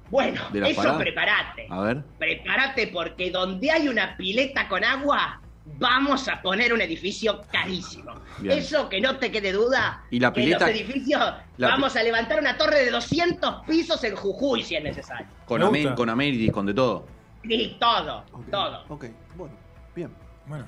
Bueno, 0.09 0.41
¿De 0.51 0.59
la 0.61 0.69
eso 0.69 0.77
parada? 0.81 0.97
prepárate. 0.97 1.67
a 1.69 1.81
ver. 1.81 2.03
Prepárate 2.17 2.87
porque 2.87 3.29
donde 3.29 3.69
hay 3.69 3.87
una 3.87 4.17
pileta 4.17 4.67
con 4.67 4.83
agua, 4.83 5.39
vamos 5.77 6.27
a 6.27 6.41
poner 6.41 6.73
un 6.73 6.81
edificio 6.81 7.41
carísimo. 7.51 8.13
Bien. 8.39 8.57
Eso 8.57 8.87
que 8.89 9.01
no 9.01 9.17
te 9.17 9.31
quede 9.31 9.51
duda. 9.51 10.03
¿Y 10.09 10.19
la 10.19 10.31
que 10.33 10.41
pileta? 10.41 10.67
los 10.67 10.75
edificios, 10.75 11.21
La- 11.57 11.67
vamos 11.69 11.95
a 11.95 12.03
levantar 12.03 12.39
una 12.39 12.57
torre 12.57 12.85
de 12.85 12.91
200 12.91 13.65
pisos 13.65 14.03
en 14.03 14.15
Jujuy 14.15 14.63
si 14.63 14.75
es 14.75 14.83
necesario. 14.83 15.27
Con, 15.45 15.61
gusta. 15.61 15.95
con 15.95 16.09
América, 16.09 16.53
con 16.53 16.65
de 16.65 16.73
todo. 16.73 17.05
Y 17.43 17.77
todo, 17.79 18.23
todo. 18.51 18.83
Ok, 18.89 19.05
bueno, 19.35 19.53
bien. 19.95 20.11
Bueno, 20.45 20.65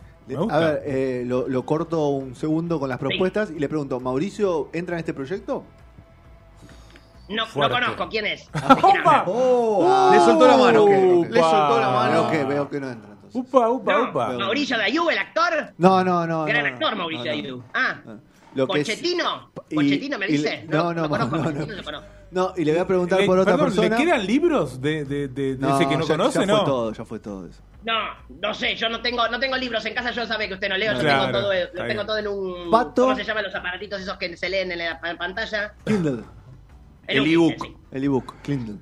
a 0.49 0.59
ver, 0.59 0.81
eh, 0.85 1.23
lo, 1.25 1.47
lo 1.47 1.65
corto 1.65 2.09
un 2.09 2.35
segundo 2.35 2.79
con 2.79 2.87
las 2.87 2.97
propuestas 2.99 3.51
y 3.51 3.59
le 3.59 3.67
pregunto, 3.67 3.99
¿Mauricio 3.99 4.69
entra 4.71 4.95
en 4.95 4.99
este 4.99 5.13
proyecto? 5.13 5.63
No, 7.27 7.45
no 7.55 7.69
conozco 7.69 8.09
quién 8.09 8.25
es. 8.27 8.47
¡Opa! 8.53 8.69
¿De 8.75 8.81
quién 8.81 9.07
habla? 9.07 10.11
Le 10.11 10.19
soltó 10.19 10.47
la 10.47 10.57
mano. 10.57 10.85
Le 10.87 11.39
soltó 11.39 11.79
la 11.79 11.89
mano. 11.89 12.11
Veo 12.23 12.31
que, 12.31 12.43
veo 12.43 12.69
que 12.69 12.79
no 12.79 12.89
entra. 12.91 13.10
Upa, 13.33 13.69
upa, 13.69 13.93
No, 13.93 14.09
upa. 14.09 14.33
Mauricio 14.33 14.77
Dayú, 14.77 15.09
el 15.09 15.17
actor. 15.17 15.73
No, 15.77 16.03
no, 16.03 16.25
no. 16.27 16.45
Gran 16.45 16.63
no, 16.63 16.69
actor, 16.69 16.91
no, 16.91 16.97
Mauricio 16.97 17.25
no, 17.25 17.31
no. 17.37 17.41
Dayú. 17.43 17.63
Ah, 17.73 17.95
Ah. 18.07 18.15
Lo 18.53 18.63
es- 18.63 18.67
¿Pochettino? 18.67 19.51
y- 19.69 19.75
¿Pochettino 19.75 20.17
me 20.19 20.27
y 20.27 20.31
dice? 20.33 20.65
No, 20.67 20.93
no, 20.93 21.07
no, 21.07 21.17
no. 21.17 21.29
conozco. 21.29 22.03
No, 22.31 22.53
y 22.57 22.63
le 22.65 22.71
voy 22.73 22.81
a 22.81 22.87
preguntar 22.87 23.19
Le- 23.21 23.25
por 23.25 23.39
otra 23.39 23.53
perdón, 23.53 23.67
persona. 23.73 23.97
¿Le 23.97 24.03
quedan 24.05 24.25
libros 24.25 24.81
de, 24.81 25.05
de, 25.05 25.27
de, 25.29 25.55
de 25.55 25.57
No, 25.57 25.75
ese 25.75 25.87
que 25.87 25.97
no 25.97 26.05
ya, 26.05 26.17
conoce, 26.17 26.39
ya 26.39 26.45
no? 26.45 26.57
fue 26.57 26.65
todo, 26.65 26.93
ya 26.93 27.05
fue 27.05 27.19
todo 27.19 27.45
eso. 27.47 27.61
No, 27.83 27.93
no 28.41 28.53
sé, 28.53 28.75
yo 28.75 28.89
no 28.89 29.01
tengo, 29.01 29.27
no 29.29 29.39
tengo 29.39 29.55
libros 29.57 29.85
en 29.85 29.93
casa, 29.93 30.11
yo 30.11 30.25
sabe 30.27 30.47
que 30.47 30.53
usted 30.53 30.69
no 30.69 30.77
leo, 30.77 30.93
yo 30.93 30.99
Claro, 30.99 31.25
tengo 31.27 31.39
todo, 31.39 31.51
está 31.53 31.81
lo 31.81 31.87
tengo 31.87 32.05
todo 32.05 32.17
en 32.17 32.27
un... 32.27 32.71
Pato. 32.71 33.03
¿Cómo 33.03 33.15
se 33.15 33.23
llaman 33.23 33.43
los 33.45 33.55
aparatitos 33.55 34.01
esos 34.01 34.17
que 34.17 34.35
se 34.37 34.49
leen 34.49 34.71
en 34.71 34.79
la 34.79 34.99
pa- 34.99 35.15
pantalla? 35.17 35.73
Kindle, 35.85 36.23
El 37.07 37.21
un 37.21 37.27
ebook. 37.27 37.51
Kindle, 37.53 37.67
sí. 37.69 37.77
el 37.91 38.03
ebook, 38.03 38.41
Kindle. 38.43 38.75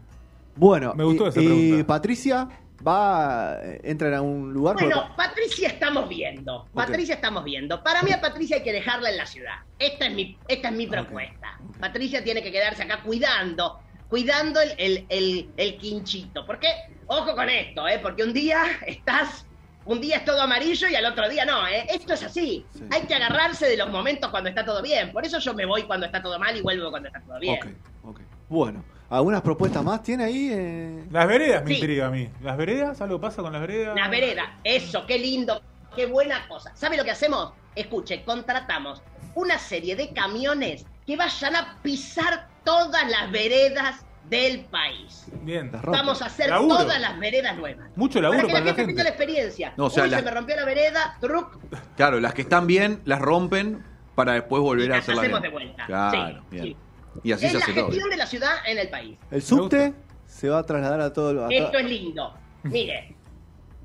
Bueno, 0.56 0.94
Me 0.96 1.04
gustó 1.06 1.26
y, 1.26 1.30
esa 1.30 1.42
y 1.42 1.46
pregunta. 1.46 1.88
Patricia 1.88 2.48
va, 2.88 3.58
entra 3.84 4.08
en 4.08 4.14
algún 4.14 4.54
lugar. 4.54 4.76
Bueno, 4.76 5.14
Patricia 5.16 5.68
estamos 5.70 6.08
viendo. 6.10 6.68
Patricia 6.74 7.16
estamos 7.16 7.44
viendo. 7.44 7.84
Para 7.84 8.02
mí 8.04 8.12
a 8.12 8.22
Patricia 8.22 8.58
hay 8.58 8.64
que 8.64 8.74
dejarla 8.74 9.10
en 9.10 9.18
la 9.18 9.26
ciudad. 9.26 9.56
Esta 9.78 10.08
es 10.08 10.14
mi, 10.14 10.38
esta 10.48 10.70
es 10.70 10.74
mi 10.76 10.88
propuesta. 10.88 11.60
Patricia 11.80 12.24
tiene 12.24 12.42
que 12.42 12.52
quedarse 12.52 12.84
acá 12.84 13.02
cuidando, 13.04 13.80
cuidando 14.10 14.62
el, 14.62 14.74
el, 14.78 15.06
el, 15.10 15.50
el 15.58 15.78
quinchito. 15.78 16.46
Porque, 16.46 16.68
ojo 17.08 17.36
con 17.36 17.50
esto, 17.50 17.88
¿eh? 17.88 18.00
Porque 18.00 18.24
un 18.24 18.34
día 18.34 18.64
estás, 18.86 19.46
un 19.86 20.02
día 20.02 20.18
es 20.18 20.26
todo 20.26 20.42
amarillo 20.42 20.88
y 20.88 20.96
al 20.96 21.06
otro 21.06 21.30
día 21.30 21.46
no, 21.46 21.68
¿eh? 21.68 21.86
Esto 21.90 22.14
es 22.14 22.24
así. 22.24 22.66
Sí. 22.74 22.84
Hay 22.92 23.02
que 23.04 23.16
agarrarse 23.16 23.68
de 23.68 23.78
los 23.78 23.90
momentos 23.90 24.30
cuando 24.30 24.50
está 24.50 24.66
todo 24.66 24.82
bien. 24.82 25.12
Por 25.12 25.26
eso 25.26 25.40
yo 25.40 25.54
me 25.54 25.66
voy 25.66 25.84
cuando 25.84 26.06
está 26.06 26.22
todo 26.22 26.38
mal 26.40 26.56
y 26.58 26.62
vuelvo 26.62 26.90
cuando 26.90 27.08
está 27.08 27.22
todo 27.22 27.40
bien. 27.40 27.60
Ok, 28.04 28.12
ok. 28.12 28.22
Bueno, 28.50 28.84
¿algunas 29.10 29.42
propuestas 29.42 29.84
más 29.84 30.04
tiene 30.04 30.24
ahí? 30.26 30.50
eh? 30.52 31.04
Las 31.12 31.28
veredas 31.28 31.64
me 31.64 31.70
Sí. 31.70 31.74
intriga 31.76 32.08
a 32.08 32.10
mí. 32.10 32.30
¿Las 32.42 32.58
veredas? 32.58 33.02
¿Algo 33.02 33.20
pasa 33.20 33.42
con 33.42 33.52
las 33.54 33.62
veredas? 33.62 33.96
La 33.96 34.08
vereda, 34.08 34.60
eso, 34.64 35.06
qué 35.06 35.18
lindo, 35.18 35.62
qué 35.96 36.06
buena 36.06 36.48
cosa. 36.48 36.72
¿Sabe 36.76 36.98
lo 36.98 37.04
que 37.04 37.12
hacemos? 37.12 37.54
Escuche, 37.76 38.24
contratamos 38.24 39.02
una 39.36 39.58
serie 39.58 39.96
de 39.96 40.10
camiones 40.14 40.86
que 41.06 41.16
vayan 41.16 41.56
a 41.56 41.78
pisar 41.82 42.48
todas 42.64 43.10
las 43.10 43.32
veredas 43.32 44.06
del 44.30 44.66
país. 44.66 45.26
Bien. 45.42 45.72
Las. 45.72 45.82
Vamos 45.84 46.22
a 46.22 46.26
hacer 46.28 46.50
Laburo. 46.50 46.78
todas 46.78 47.00
las 47.00 47.18
veredas 47.20 47.58
nuevas. 47.58 47.88
Mucho 47.96 48.22
laburo 48.22 48.42
para 48.42 48.48
que 48.48 48.54
para 48.54 48.66
la 48.66 48.72
la 48.72 48.76
gente 48.76 48.94
la 48.94 49.10
gente. 49.10 49.10
experiencia. 49.24 49.74
No, 49.76 49.86
o 49.86 49.90
sea, 49.90 50.04
Uy, 50.04 50.10
la- 50.12 50.18
se 50.20 50.24
me 50.26 50.32
rompió 50.32 50.56
la 50.56 50.66
vereda, 50.66 51.18
truc, 51.20 51.58
Claro, 51.96 52.20
las 52.20 52.34
que 52.36 52.42
están 52.44 52.68
bien 52.68 53.02
las 53.06 53.20
rompen 53.20 53.84
para 54.14 54.34
después 54.34 54.62
volver 54.62 54.84
y 54.90 54.92
a 54.92 54.96
las 54.98 55.00
hacerla 55.04 55.22
hacemos 55.22 55.42
bien. 55.42 55.52
de 55.52 55.58
vuelta. 55.58 55.86
Claro, 55.88 56.42
Sí, 56.42 56.46
bien. 56.52 56.64
sí. 56.66 56.78
Y 57.24 57.32
así 57.32 57.46
es 57.46 57.52
se 57.54 57.58
la 57.60 57.64
hace 57.64 57.74
todo. 57.74 57.86
gestión 57.88 58.10
de 58.10 58.18
la 58.18 58.26
ciudad 58.28 58.52
en 58.68 58.78
el 58.78 58.90
país. 58.90 59.18
El 59.32 59.42
subte 59.42 59.94
se 60.26 60.50
va 60.50 60.60
a 60.60 60.64
trasladar 60.66 61.02
a 61.02 61.14
todo 61.14 61.34
lo. 61.34 61.50
Esto 61.50 61.78
es 61.78 61.86
lindo. 61.86 62.34
Mire, 62.64 63.16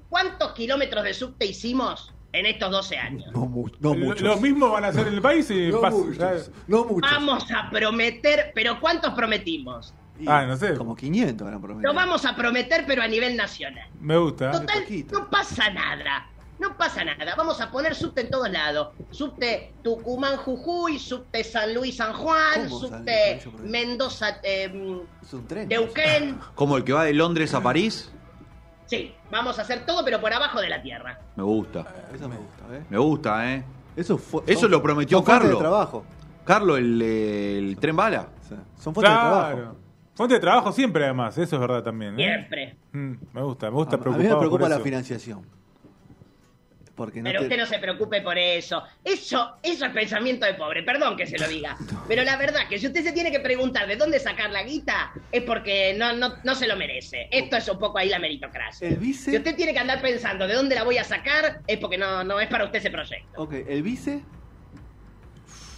¿cuántos 0.08 0.52
kilómetros 0.52 1.04
de 1.04 1.14
subte 1.14 1.46
hicimos 1.46 2.12
en 2.32 2.46
estos 2.46 2.70
12 2.70 2.96
años? 2.96 3.32
No, 3.32 3.46
mu- 3.46 3.68
no 3.80 3.94
muchos. 3.94 4.22
Lo 4.22 4.36
mismo 4.38 4.70
van 4.70 4.84
a 4.84 4.88
hacer 4.88 5.06
en 5.08 5.14
el 5.14 5.22
país 5.22 5.50
y 5.50 5.68
no, 5.70 5.80
pasa- 5.80 5.96
muchos 5.96 6.50
no 6.68 6.84
muchos. 6.84 7.10
Vamos 7.10 7.44
a 7.52 7.70
prometer, 7.70 8.52
pero 8.54 8.80
¿cuántos 8.80 9.14
prometimos? 9.14 9.94
Y 10.18 10.26
Ah, 10.28 10.46
no 10.46 10.56
sé. 10.56 10.74
Como 10.74 10.94
500 10.94 11.48
eran 11.48 11.60
prometido. 11.60 11.92
Lo 11.92 11.96
vamos 11.98 12.24
a 12.24 12.36
prometer, 12.36 12.84
pero 12.86 13.02
a 13.02 13.08
nivel 13.08 13.36
nacional. 13.36 13.88
Me 14.00 14.16
gusta. 14.16 14.52
Total, 14.52 14.84
no 15.12 15.28
pasa 15.28 15.70
nada. 15.70 16.28
No 16.58 16.76
pasa 16.76 17.04
nada. 17.04 17.34
Vamos 17.36 17.60
a 17.60 17.70
poner 17.70 17.94
subte 17.94 18.20
en 18.22 18.30
todos 18.30 18.48
lados. 18.50 18.88
Subte 19.10 19.72
Tucumán, 19.82 20.36
Jujuy, 20.36 20.98
subte 20.98 21.42
San 21.44 21.74
Luis, 21.74 21.96
San 21.96 22.12
Juan, 22.12 22.68
¿Cómo 22.68 22.80
San 22.80 22.98
subte 22.98 23.30
Luis, 23.32 23.42
San 23.42 23.52
Luis? 23.58 23.70
Mendoza, 23.70 24.28
eh, 24.42 25.02
Es 25.22 25.32
un 25.34 25.46
tren. 25.46 25.68
Neuquén. 25.68 26.38
Como 26.54 26.76
el 26.76 26.84
que 26.84 26.92
va 26.92 27.04
de 27.04 27.12
Londres 27.14 27.52
a 27.54 27.60
París, 27.60 28.10
Sí, 28.86 29.14
vamos 29.30 29.58
a 29.58 29.62
hacer 29.62 29.86
todo, 29.86 30.04
pero 30.04 30.20
por 30.20 30.30
abajo 30.32 30.60
de 30.60 30.68
la 30.68 30.80
tierra. 30.82 31.18
me 31.36 31.42
gusta. 31.42 31.86
Eso 32.14 32.28
me 32.28 32.36
gusta, 32.36 32.64
¿eh? 32.76 32.82
Me 32.90 32.98
gusta, 32.98 33.52
¿eh? 33.54 33.64
Eso, 33.96 34.18
fue, 34.18 34.42
Eso 34.46 34.60
son- 34.62 34.70
lo 34.72 34.82
prometió 34.82 35.18
son 35.18 35.24
Carlos. 35.26 35.52
de 35.52 35.56
trabajo. 35.58 36.04
Carlos, 36.44 36.78
el, 36.78 37.00
el 37.00 37.76
tren 37.80 37.96
bala. 37.96 38.28
Son 38.78 38.92
fuentes 38.94 39.14
de 39.14 39.18
trabajo. 39.20 39.76
Fuente 40.14 40.34
de 40.34 40.40
trabajo 40.40 40.70
siempre, 40.72 41.04
además. 41.04 41.36
Eso 41.38 41.56
es 41.56 41.60
verdad 41.60 41.82
también. 41.82 42.12
¿eh? 42.20 42.24
Siempre. 42.24 42.76
Mm, 42.92 43.12
me 43.32 43.42
gusta, 43.42 43.70
me 43.70 43.76
gusta 43.76 43.96
a 43.96 43.98
mí 43.98 44.24
me 44.28 44.36
preocupa 44.36 44.68
la 44.68 44.78
financiación. 44.80 45.46
Porque 46.94 47.20
no 47.20 47.24
Pero 47.24 47.40
te- 47.40 47.44
usted 47.46 47.58
no 47.58 47.66
se 47.66 47.78
preocupe 47.78 48.20
por 48.20 48.38
eso. 48.38 48.82
Eso, 49.02 49.56
eso 49.62 49.86
es 49.86 49.92
pensamiento 49.92 50.46
de 50.46 50.54
pobre, 50.54 50.82
perdón 50.82 51.16
que 51.16 51.26
se 51.26 51.38
lo 51.38 51.48
diga. 51.48 51.76
Pero 52.08 52.22
la 52.22 52.36
verdad 52.36 52.68
que 52.68 52.78
si 52.78 52.86
usted 52.86 53.02
se 53.02 53.12
tiene 53.12 53.32
que 53.32 53.40
preguntar 53.40 53.86
de 53.88 53.96
dónde 53.96 54.20
sacar 54.20 54.50
la 54.50 54.62
guita, 54.62 55.12
es 55.32 55.42
porque 55.42 55.94
no, 55.94 56.12
no, 56.12 56.34
no 56.44 56.54
se 56.54 56.68
lo 56.68 56.76
merece. 56.76 57.28
Esto 57.30 57.56
es 57.56 57.68
un 57.68 57.78
poco 57.78 57.98
ahí 57.98 58.08
la 58.08 58.18
meritocracia. 58.18 58.88
El 58.88 58.96
vice. 58.98 59.30
Si 59.32 59.36
usted 59.36 59.56
tiene 59.56 59.72
que 59.72 59.80
andar 59.80 60.00
pensando 60.00 60.46
de 60.46 60.54
dónde 60.54 60.74
la 60.76 60.84
voy 60.84 60.98
a 60.98 61.04
sacar, 61.04 61.60
es 61.66 61.78
porque 61.78 61.98
no, 61.98 62.22
no 62.22 62.38
es 62.38 62.48
para 62.48 62.64
usted 62.64 62.78
ese 62.78 62.90
proyecto. 62.90 63.42
Ok, 63.42 63.54
el 63.66 63.82
vice. 63.82 64.24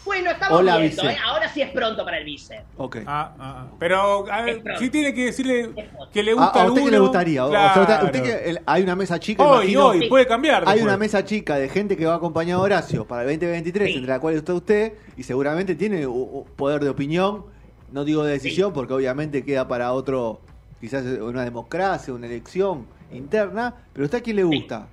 Bueno, 0.07 0.31
estamos 0.31 0.61
Hola, 0.61 0.79
viendo, 0.79 1.03
vice. 1.03 1.15
¿eh? 1.15 1.19
Ahora 1.27 1.49
sí 1.53 1.61
es 1.61 1.71
pronto 1.71 2.05
para 2.05 2.19
el 2.19 2.25
vice. 2.25 2.63
Ok. 2.77 2.99
Ah, 3.07 3.33
ah, 3.39 3.67
ah. 3.67 3.67
Pero 3.79 4.31
a 4.33 4.43
ver, 4.43 4.63
sí 4.79 4.89
tiene 4.89 5.13
que 5.13 5.27
decirle 5.27 5.73
que 6.13 6.23
le 6.23 6.31
Ah, 6.31 6.35
gusta 6.35 6.63
¿A 6.63 6.67
usted 6.69 6.85
qué 6.85 6.91
le 6.93 6.99
gustaría? 7.01 7.45
O- 7.45 7.49
o 7.49 7.51
sea, 7.53 7.69
usted, 7.69 7.85
Claro. 7.87 8.05
usted 8.07 8.23
que 8.23 8.51
el- 8.51 8.61
hay 8.65 8.83
una 8.85 8.95
mesa 8.97 9.19
chica, 9.19 9.43
Hoy, 9.45 9.57
imagino. 9.73 9.87
hoy, 9.89 10.01
Sí. 10.03 10.09
puede 10.09 10.27
cambiar. 10.27 10.63
Hay 10.63 10.75
después. 10.77 10.83
una 10.85 10.97
mesa 10.97 11.25
chica 11.25 11.57
de 11.57 11.69
gente 11.69 11.97
que 11.97 12.07
va 12.07 12.15
acompañado 12.15 12.61
a 12.63 12.65
Horacio 12.65 13.05
para 13.07 13.23
el 13.23 13.29
2023, 13.29 13.89
Sí. 13.91 13.95
entre 13.99 14.09
la 14.13 14.21
cual 14.21 14.35
está 14.35 14.55
usted, 14.55 14.93
y 15.17 15.23
seguramente 15.25 15.75
tiene 15.75 16.07
u- 16.07 16.13
u- 16.13 16.45
poder 16.57 16.83
de 16.85 16.89
opinión, 16.91 17.45
no 17.91 18.05
digo 18.05 18.23
de 18.25 18.33
decisión, 18.33 18.73
porque 18.73 18.93
obviamente 18.95 19.45
queda 19.45 19.67
para 19.67 19.93
otro, 19.93 20.41
quizás 20.81 21.05
una 21.05 21.45
democracia, 21.45 22.15
una 22.15 22.27
elección 22.27 22.87
interna, 23.13 23.75
pero 23.93 24.05
¿usted 24.05 24.19
a 24.19 24.23
quién 24.23 24.37
le 24.37 24.45
gusta? 24.45 24.87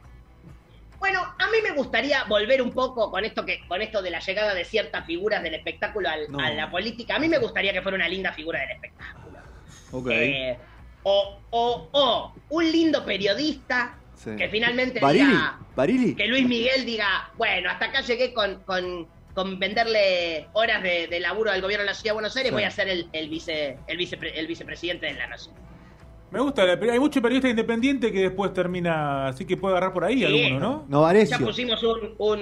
Bueno, 1.04 1.20
a 1.38 1.48
mí 1.48 1.58
me 1.62 1.72
gustaría 1.72 2.24
volver 2.30 2.62
un 2.62 2.72
poco 2.72 3.12
con 3.12 3.26
esto 3.26 3.46
que 3.46 3.60
con 3.68 3.82
esto 3.82 4.02
de 4.02 4.10
la 4.10 4.20
llegada 4.22 4.54
de 4.54 4.64
ciertas 4.64 5.06
figuras 5.06 5.44
del 5.44 5.54
espectáculo 5.54 6.08
al- 6.08 6.32
No. 6.32 6.40
a 6.40 6.50
la 6.52 6.72
política. 6.72 7.18
A 7.18 7.20
mí 7.20 7.28
me 7.28 7.40
gustaría 7.40 7.74
que 7.74 7.82
fuera 7.82 7.98
una 7.98 8.08
linda 8.08 8.32
figura 8.32 8.62
del 8.62 8.70
espectáculo. 8.72 9.38
Ok. 9.92 10.08
Eh, 10.10 10.58
o, 11.04 11.42
o, 11.50 11.90
o 11.92 12.34
un 12.52 12.72
lindo 12.72 13.04
periodista 13.04 13.98
Sí. 14.16 14.34
que 14.38 14.48
finalmente 14.48 15.02
¿Barili? 15.02 15.26
diga, 15.26 15.60
¿Barili? 15.76 16.16
que 16.16 16.26
Luis 16.28 16.48
Miguel 16.48 16.86
diga, 16.86 17.32
bueno, 17.36 17.70
hasta 17.70 17.88
acá 17.88 18.00
llegué 18.00 18.34
con, 18.34 18.64
con, 18.64 19.06
con 19.34 19.60
venderle 19.60 20.48
horas 20.54 20.82
de, 20.84 21.08
de 21.08 21.20
laburo 21.20 21.52
al 21.52 21.62
gobierno 21.62 21.84
de 21.84 21.88
la 21.90 21.96
Ciudad 21.96 22.12
de 22.12 22.14
Buenos 22.14 22.38
Aires, 22.38 22.50
Sí. 22.52 22.54
voy 22.54 22.64
a 22.64 22.72
ser 22.72 22.88
el, 22.88 23.10
el, 23.12 23.28
vice, 23.28 23.78
el, 23.88 23.98
vicepre- 23.98 24.32
el 24.36 24.48
vicepresidente 24.48 25.08
de 25.08 25.16
la 25.16 25.28
nación. 25.28 25.54
Me 26.34 26.40
gusta, 26.40 26.66
la- 26.66 26.92
hay 26.92 27.00
mucho 27.00 27.22
periodista 27.22 27.48
independiente 27.48 28.12
que 28.12 28.22
después 28.24 28.52
termina, 28.54 29.28
así 29.28 29.46
que 29.46 29.56
puede 29.56 29.76
agarrar 29.76 29.94
por 29.94 30.04
ahí 30.04 30.18
Sí. 30.18 30.26
alguno, 30.26 30.60
¿no? 30.60 30.86
No, 30.90 30.98
Ya 31.00 31.04
Varecio, 31.04 31.40
pusimos 31.46 31.84
un, 31.84 32.16
un, 32.18 32.40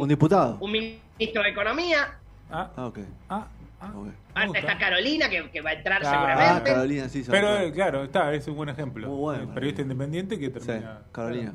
un 0.00 0.08
diputado. 0.08 0.58
un 0.60 0.70
ministro 0.70 1.42
de 1.42 1.48
Economía, 1.48 2.18
Ah, 2.50 2.70
Ah, 2.76 2.86
ok. 2.86 2.98
ah, 3.30 3.46
ah. 3.80 3.92
ok. 3.96 4.04
Me 4.06 4.12
Ahora 4.34 4.46
gusta. 4.46 4.58
está 4.60 4.78
Carolina, 4.78 5.28
que, 5.28 5.50
que 5.50 5.60
va 5.60 5.70
a 5.70 5.72
entrar 5.72 6.02
Ah, 6.04 6.08
Ah, 6.08 6.10
seguramente. 6.14 6.70
Carolina, 6.70 7.08
sí. 7.08 7.24
Pero 7.28 7.58
eh, 7.58 7.72
claro, 7.72 8.04
está, 8.04 8.32
es 8.32 8.46
un 8.46 8.54
buen 8.56 8.68
ejemplo. 8.68 9.08
Muy 9.08 9.18
bueno, 9.18 9.52
periodista 9.54 9.82
independiente 9.82 10.38
que 10.38 10.48
termina. 10.50 10.98
Sí, 11.02 11.08
Carolina. 11.12 11.52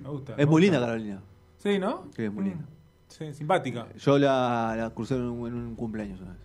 Me 0.00 0.08
gusta. 0.10 0.32
Es 0.32 0.38
me 0.38 0.46
muy 0.46 0.62
linda 0.62 0.80
Carolina. 0.80 1.22
Sí, 1.58 1.78
¿no? 1.78 2.08
Sí, 2.14 2.24
es 2.24 2.32
muy 2.32 2.44
Mm. 2.44 2.48
linda. 2.48 2.64
Sí, 3.08 3.32
simpática. 3.32 3.86
Yo 3.98 4.18
la, 4.18 4.74
la 4.76 4.90
crucé 4.90 5.14
en 5.14 5.22
un, 5.22 5.46
en 5.48 5.54
un 5.54 5.76
cumpleaños 5.76 6.20
una 6.20 6.32
vez. 6.32 6.40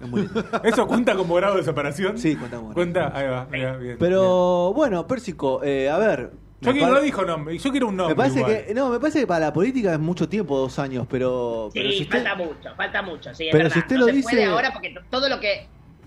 Es 0.00 0.08
muy 0.08 0.22
linda. 0.22 0.60
¿Eso 0.64 0.86
cuenta 0.86 1.14
como 1.14 1.34
grado 1.34 1.56
de 1.56 1.62
separación? 1.62 2.18
Sí, 2.18 2.36
cuenta 2.36 2.56
como 2.56 2.68
grado. 2.70 2.74
Cuenta, 2.74 3.16
ahí 3.16 3.26
va, 3.28 3.48
ahí 3.50 3.62
va, 3.62 3.70
bien. 3.72 3.80
bien. 3.80 3.96
Pero 3.98 4.72
bueno, 4.74 5.06
Pérsico, 5.06 5.62
eh, 5.64 5.88
a 5.88 5.98
ver. 5.98 6.32
Yo 6.60 6.70
quiero, 6.72 6.94
no 6.94 7.00
dijo 7.00 7.24
nombre, 7.24 7.58
yo 7.58 7.70
quiero 7.72 7.88
un 7.88 7.96
nombre. 7.96 8.14
Me 8.14 8.16
parece 8.18 8.38
igual. 8.38 8.64
que 8.66 8.74
no, 8.74 8.88
me 8.90 9.00
parece 9.00 9.20
que 9.20 9.26
para 9.26 9.46
la 9.46 9.52
política 9.52 9.92
es 9.94 9.98
mucho 9.98 10.28
tiempo, 10.28 10.56
dos 10.56 10.78
años, 10.78 11.06
pero, 11.10 11.70
Sí, 11.72 11.78
pero 11.80 11.90
si 11.92 12.02
usted, 12.02 12.22
falta 12.24 12.34
mucho, 12.36 12.74
falta 12.76 13.02
mucho, 13.02 13.34
sí, 13.34 13.46
es 13.48 13.52
Pero 13.52 13.64
verdad. 13.64 13.72
si 13.74 13.78
usted 13.80 13.96
no 13.96 14.00
lo 14.02 14.06
se 14.06 14.12
dice- 14.12 14.28
puede 14.30 14.44
ahora 14.44 14.72
porque 14.72 14.94
todo 15.10 15.28
lo 15.28 15.40
que 15.40 15.66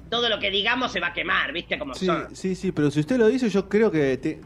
todo 0.09 0.29
lo 0.29 0.39
que 0.39 0.51
digamos 0.51 0.93
se 0.93 0.99
va 1.01 1.07
a 1.07 1.13
quemar, 1.13 1.51
¿viste 1.51 1.77
cómo 1.77 1.93
sí, 1.93 2.05
son? 2.05 2.33
sí, 2.33 2.55
sí, 2.55 2.71
pero 2.71 2.89
si 2.89 3.01
usted 3.01 3.17
lo 3.17 3.27
dice, 3.27 3.49
yo 3.49 3.67
creo 3.67 3.91
que 3.91 4.15
te- 4.17 4.39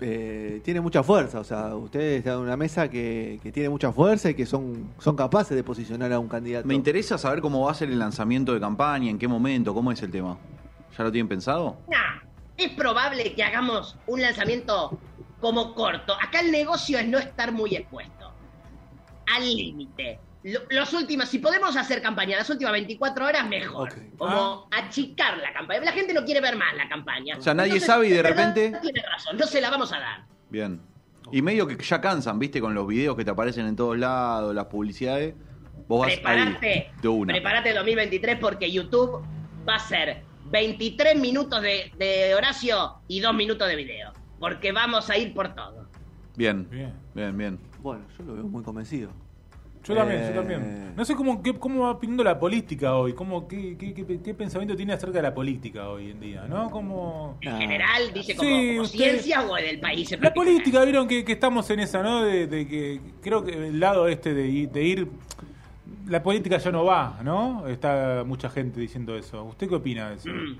eh, 0.00 0.60
tiene 0.64 0.80
mucha 0.80 1.02
fuerza, 1.02 1.40
o 1.40 1.44
sea, 1.44 1.74
usted 1.74 2.00
está 2.00 2.32
en 2.32 2.38
una 2.38 2.56
mesa 2.56 2.88
que, 2.88 3.38
que 3.42 3.52
tiene 3.52 3.68
mucha 3.68 3.92
fuerza 3.92 4.30
y 4.30 4.34
que 4.34 4.46
son 4.46 4.90
son 4.98 5.16
capaces 5.16 5.56
de 5.56 5.62
posicionar 5.62 6.12
a 6.12 6.18
un 6.18 6.28
candidato. 6.28 6.66
Me 6.66 6.74
interesa 6.74 7.18
saber 7.18 7.40
cómo 7.40 7.64
va 7.66 7.72
a 7.72 7.74
ser 7.74 7.90
el 7.90 7.98
lanzamiento 7.98 8.54
de 8.54 8.60
campaña, 8.60 9.10
en 9.10 9.18
qué 9.18 9.28
momento, 9.28 9.74
cómo 9.74 9.92
es 9.92 10.02
el 10.02 10.10
tema. 10.10 10.38
¿Ya 10.96 11.04
lo 11.04 11.12
tienen 11.12 11.28
pensado? 11.28 11.76
Nah, 11.88 12.20
es 12.56 12.70
probable 12.70 13.32
que 13.34 13.42
hagamos 13.42 13.96
un 14.06 14.20
lanzamiento 14.20 14.98
como 15.40 15.74
corto. 15.74 16.14
Acá 16.20 16.40
el 16.40 16.50
negocio 16.50 16.98
es 16.98 17.08
no 17.08 17.18
estar 17.18 17.52
muy 17.52 17.74
expuesto. 17.76 18.32
al 19.34 19.44
límite. 19.44 20.18
Lo- 20.42 20.60
Los 20.70 20.92
últimos, 20.94 21.28
si 21.28 21.38
podemos 21.38 21.76
hacer 21.76 22.00
campaña 22.00 22.36
las 22.38 22.48
últimas 22.48 22.72
24 22.72 23.26
horas, 23.26 23.46
mejor. 23.48 23.92
Como 24.16 24.68
achicar 24.70 25.36
la 25.38 25.52
campaña. 25.52 25.80
La 25.82 25.92
gente 25.92 26.14
no 26.14 26.24
quiere 26.24 26.40
ver 26.40 26.56
más 26.56 26.74
la 26.76 26.88
campaña. 26.88 27.36
O 27.36 27.42
sea, 27.42 27.52
nadie 27.54 27.78
sabe 27.80 28.08
y 28.08 28.10
de 28.12 28.22
repente- 28.22 28.72
Tiene 28.80 29.02
razón, 29.02 29.36
no 29.36 29.46
se 29.46 29.60
la 29.60 29.70
vamos 29.70 29.92
a 29.92 29.98
dar. 29.98 30.24
Bien. 30.48 30.80
Y 31.32 31.42
medio 31.42 31.66
que 31.66 31.76
ya 31.76 32.00
cansan, 32.00 32.38
¿viste? 32.38 32.60
Con 32.60 32.74
los 32.74 32.86
videos 32.86 33.16
que 33.16 33.24
te 33.24 33.30
aparecen 33.30 33.66
en 33.66 33.76
todos 33.76 33.96
lados, 33.98 34.54
las 34.54 34.64
publicidades. 34.66 35.34
Vos 35.86 36.00
vas 36.06 36.14
Prepárate, 36.14 36.68
ahí, 36.72 37.00
de 37.02 37.08
una. 37.08 37.32
prepárate 37.34 37.72
2023 37.74 38.38
porque 38.40 38.70
YouTube 38.70 39.22
va 39.68 39.74
a 39.74 39.78
ser 39.78 40.22
23 40.50 41.18
minutos 41.20 41.60
de, 41.62 41.92
de 41.98 42.34
Horacio 42.34 42.94
y 43.08 43.20
2 43.20 43.34
minutos 43.34 43.68
de 43.68 43.76
video. 43.76 44.12
Porque 44.38 44.72
vamos 44.72 45.10
a 45.10 45.18
ir 45.18 45.34
por 45.34 45.54
todo. 45.54 45.88
Bien, 46.36 46.68
Bien. 46.70 46.94
bien, 47.14 47.36
bien. 47.36 47.60
Bueno, 47.82 48.04
yo 48.18 48.24
lo 48.24 48.34
veo 48.34 48.44
muy 48.44 48.62
convencido. 48.62 49.10
Yo 49.84 49.94
también, 49.94 50.20
Eh, 50.22 50.32
yo 50.34 50.40
también. 50.40 50.92
No 50.94 51.04
sé 51.04 51.14
cómo, 51.14 51.42
qué, 51.42 51.54
cómo 51.54 51.84
va 51.84 51.98
pintando 51.98 52.22
la 52.24 52.38
política 52.38 52.94
hoy, 52.94 53.14
cómo, 53.14 53.48
qué, 53.48 53.76
qué, 53.78 53.94
qué- 53.94 54.20
qué 54.22 54.34
pensamiento 54.34 54.76
tiene 54.76 54.92
acerca 54.92 55.16
de 55.16 55.22
la 55.22 55.34
política 55.34 55.88
hoy 55.88 56.10
en 56.10 56.20
día, 56.20 56.44
¿no? 56.48 56.70
Como... 56.70 57.38
En 57.40 57.56
general, 57.58 58.12
dice 58.12 58.36
como, 58.36 58.48
Sí, 58.50 58.68
como 58.68 58.82
usted- 58.82 58.98
ciencia 58.98 59.42
o 59.48 59.54
del 59.54 59.80
país. 59.80 60.12
en 60.12 60.20
La 60.20 60.34
política, 60.34 60.84
vieron 60.84 61.08
que, 61.08 61.24
que 61.24 61.32
estamos 61.32 61.70
en 61.70 61.80
esa, 61.80 62.02
¿no? 62.02 62.22
De, 62.24 62.46
de 62.46 62.68
que 62.68 63.00
creo 63.22 63.42
que 63.44 63.52
el 63.68 63.80
lado 63.80 64.06
este 64.08 64.34
de, 64.34 64.46
ir- 64.48 64.70
de 64.70 64.82
ir... 64.84 65.08
La 66.06 66.22
política 66.22 66.58
ya 66.58 66.70
no 66.72 66.84
va, 66.84 67.18
¿no? 67.22 67.66
Está 67.68 68.22
mucha 68.26 68.50
gente 68.50 68.80
diciendo 68.80 69.16
eso. 69.16 69.44
¿Usted 69.44 69.68
qué 69.68 69.74
opina 69.76 70.10
de 70.10 70.16
eso? 70.16 70.28
Mm. 70.28 70.58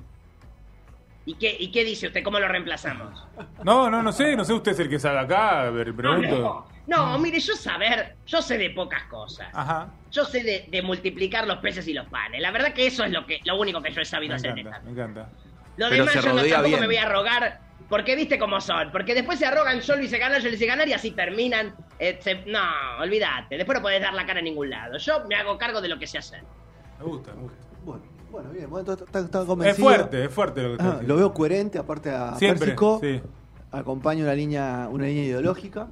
¿Y 1.27 1.35
qué, 1.35 1.55
¿Y 1.59 1.71
qué 1.71 1.85
dice 1.85 2.07
usted? 2.07 2.23
¿Cómo 2.25 2.39
lo 2.41 2.49
reemplazamos? 2.49 3.27
No, 3.65 3.91
no, 3.91 4.03
no 4.03 4.13
sé, 4.13 4.35
no 4.37 4.45
sé 4.45 4.53
usted 4.55 4.73
es 4.73 4.81
el 4.81 4.89
que 4.89 4.99
sabe 4.99 5.19
acá, 5.19 5.63
a 5.63 5.71
ver, 5.71 5.89
No, 5.89 5.95
pregunto. 5.97 6.39
no, 6.39 6.67
no, 6.91 7.19
mire, 7.19 7.39
yo 7.41 7.55
saber, 7.55 8.17
yo 8.27 8.43
sé 8.43 8.59
de 8.59 8.71
pocas 8.71 9.05
cosas. 9.05 9.49
Ajá, 9.53 9.89
Yo 10.11 10.25
sé 10.25 10.43
de, 10.43 10.67
de 10.71 10.83
multiplicar 10.83 11.47
los 11.47 11.59
peces 11.59 11.87
y 11.89 11.95
los 11.95 12.07
panes. 12.09 12.41
La 12.41 12.51
verdad 12.51 12.73
que 12.75 12.87
eso 12.87 13.05
es 13.05 13.13
lo 13.13 13.25
que 13.27 13.41
lo 13.45 13.59
único 13.59 13.81
que 13.81 13.93
yo 13.93 14.01
he 14.01 14.05
sabido 14.05 14.31
me 14.33 14.37
hacer 14.37 14.51
en 14.51 14.59
encanta, 14.59 14.81
me 14.85 14.91
encanta. 14.91 15.29
Lo 15.77 15.89
Pero 15.89 16.05
demás 16.05 16.15
yo 16.17 16.33
no, 16.35 16.43
tampoco 16.43 16.67
bien. 16.67 16.81
me 16.81 16.87
voy 16.87 16.97
a 16.97 17.09
rogar. 17.09 17.61
Porque 17.89 18.15
viste 18.15 18.39
cómo 18.39 18.61
son. 18.61 18.93
Porque 18.93 19.15
después 19.15 19.39
se 19.39 19.47
arrogan, 19.47 19.81
yo 19.81 19.97
lo 19.97 20.03
hice 20.03 20.19
ganar, 20.19 20.41
yo 20.41 20.49
lo 20.49 20.55
hice 20.55 20.67
ganar 20.67 20.87
y 20.89 20.93
así 20.93 21.11
terminan. 21.13 21.75
eh, 21.99 22.19
se- 22.23 22.45
no, 22.47 22.61
olvídate. 23.01 23.57
Después 23.57 23.79
no 23.79 23.83
podés 23.83 24.01
dar 24.01 24.15
la 24.15 24.25
cara 24.27 24.39
en 24.41 24.45
ningún 24.45 24.71
lado. 24.71 24.97
Yo 24.99 25.25
me 25.29 25.35
hago 25.35 25.59
cargo 25.59 25.81
de 25.81 25.89
lo 25.89 25.99
que 25.99 26.07
sé 26.07 26.19
hacer. 26.19 26.43
Me 26.99 27.05
gusta, 27.05 27.33
me 27.35 27.43
gusta. 27.43 27.59
Bueno, 27.85 28.03
bueno, 28.31 28.51
bien. 28.51 28.71
Bueno, 28.71 28.93
está, 28.93 29.05
está- 29.05 29.21
está 29.21 29.41
Es 29.41 29.47
convencido. 29.47 29.89
fuerte, 29.89 30.25
es 30.25 30.33
fuerte 30.33 30.63
lo 30.63 30.77
que 30.77 30.83
Ah, 30.85 31.01
lo 31.05 31.17
veo 31.17 31.33
coherente, 31.35 31.79
aparte 31.79 32.11
a 32.11 32.35
Siempre, 32.37 32.61
Pérsico. 32.67 33.01
sí. 33.03 33.21
Acompaña 33.73 34.23
una 34.25 34.35
línea, 34.35 34.89
una 34.91 35.07
línea 35.07 35.25
ideológica. 35.25 35.89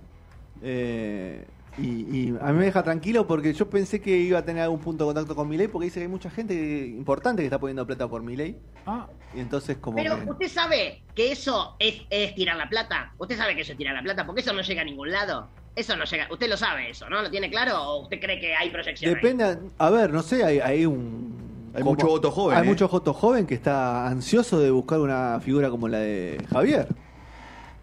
Eh, 0.62 1.47
y, 1.77 1.83
y 2.31 2.35
a 2.41 2.47
mí 2.53 2.59
me 2.59 2.65
deja 2.65 2.83
tranquilo 2.83 3.27
porque 3.27 3.53
yo 3.53 3.71
pensé 3.71 4.00
que 4.00 4.17
iba 4.17 4.38
a 4.41 4.45
tener 4.45 4.65
algún 4.65 4.81
punto 4.81 5.05
de 5.05 5.09
contacto 5.15 5.37
con 5.37 5.49
Milei 5.49 5.69
porque 5.69 5.85
dice 5.87 6.00
que 6.00 6.07
hay 6.07 6.11
mucha 6.11 6.29
gente 6.29 6.55
importante 6.55 7.43
que 7.43 7.47
está 7.47 7.61
poniendo 7.61 7.87
plata 7.87 8.09
por 8.09 8.21
Milei. 8.23 8.57
Ah, 8.85 9.07
Y 9.35 9.38
entonces 9.41 9.77
como 9.77 9.97
Pero 9.97 10.19
que- 10.25 10.31
usted 10.31 10.49
sabe 10.49 11.03
que 11.15 11.31
eso 11.31 11.77
es, 11.79 12.03
es 12.11 12.35
tirar 12.35 12.57
la 12.57 12.69
plata. 12.69 13.12
Usted 13.19 13.37
sabe 13.37 13.55
que 13.55 13.61
eso 13.62 13.73
es 13.73 13.79
tirar 13.79 13.95
la 13.95 14.03
plata 14.03 14.27
porque 14.27 14.41
eso 14.41 14.53
no 14.53 14.62
llega 14.62 14.83
a 14.83 14.85
ningún 14.85 15.12
lado. 15.12 15.49
Eso 15.77 15.97
no 15.97 16.05
llega. 16.05 16.27
Usted 16.33 16.49
lo 16.49 16.57
sabe 16.57 16.91
eso, 16.91 17.09
¿no? 17.09 17.23
¿Lo 17.23 17.31
tiene 17.31 17.49
claro 17.49 17.81
o 17.81 18.03
usted 18.03 18.19
cree 18.19 18.41
que 18.41 18.57
hay 18.57 18.71
proyección? 18.71 19.11
ahí? 19.15 19.15
Depende, 19.23 19.59
a 19.79 19.91
ver, 19.91 20.12
no 20.12 20.23
sé, 20.23 20.43
hay, 20.45 20.59
hay 20.59 20.85
un... 20.85 21.71
Hay 21.75 21.85
mucho 21.85 22.07
voto 22.09 22.33
joven, 22.33 22.57
Hay 22.59 22.65
¿eh? 22.65 22.67
mucho 22.67 22.88
voto 22.88 23.12
joven 23.15 23.47
que 23.47 23.55
está 23.55 24.09
ansioso 24.09 24.59
de 24.59 24.71
buscar 24.73 24.99
una 24.99 25.38
figura 25.38 25.71
como 25.71 25.87
la 25.87 25.99
de 25.99 26.43
Javier. 26.50 26.88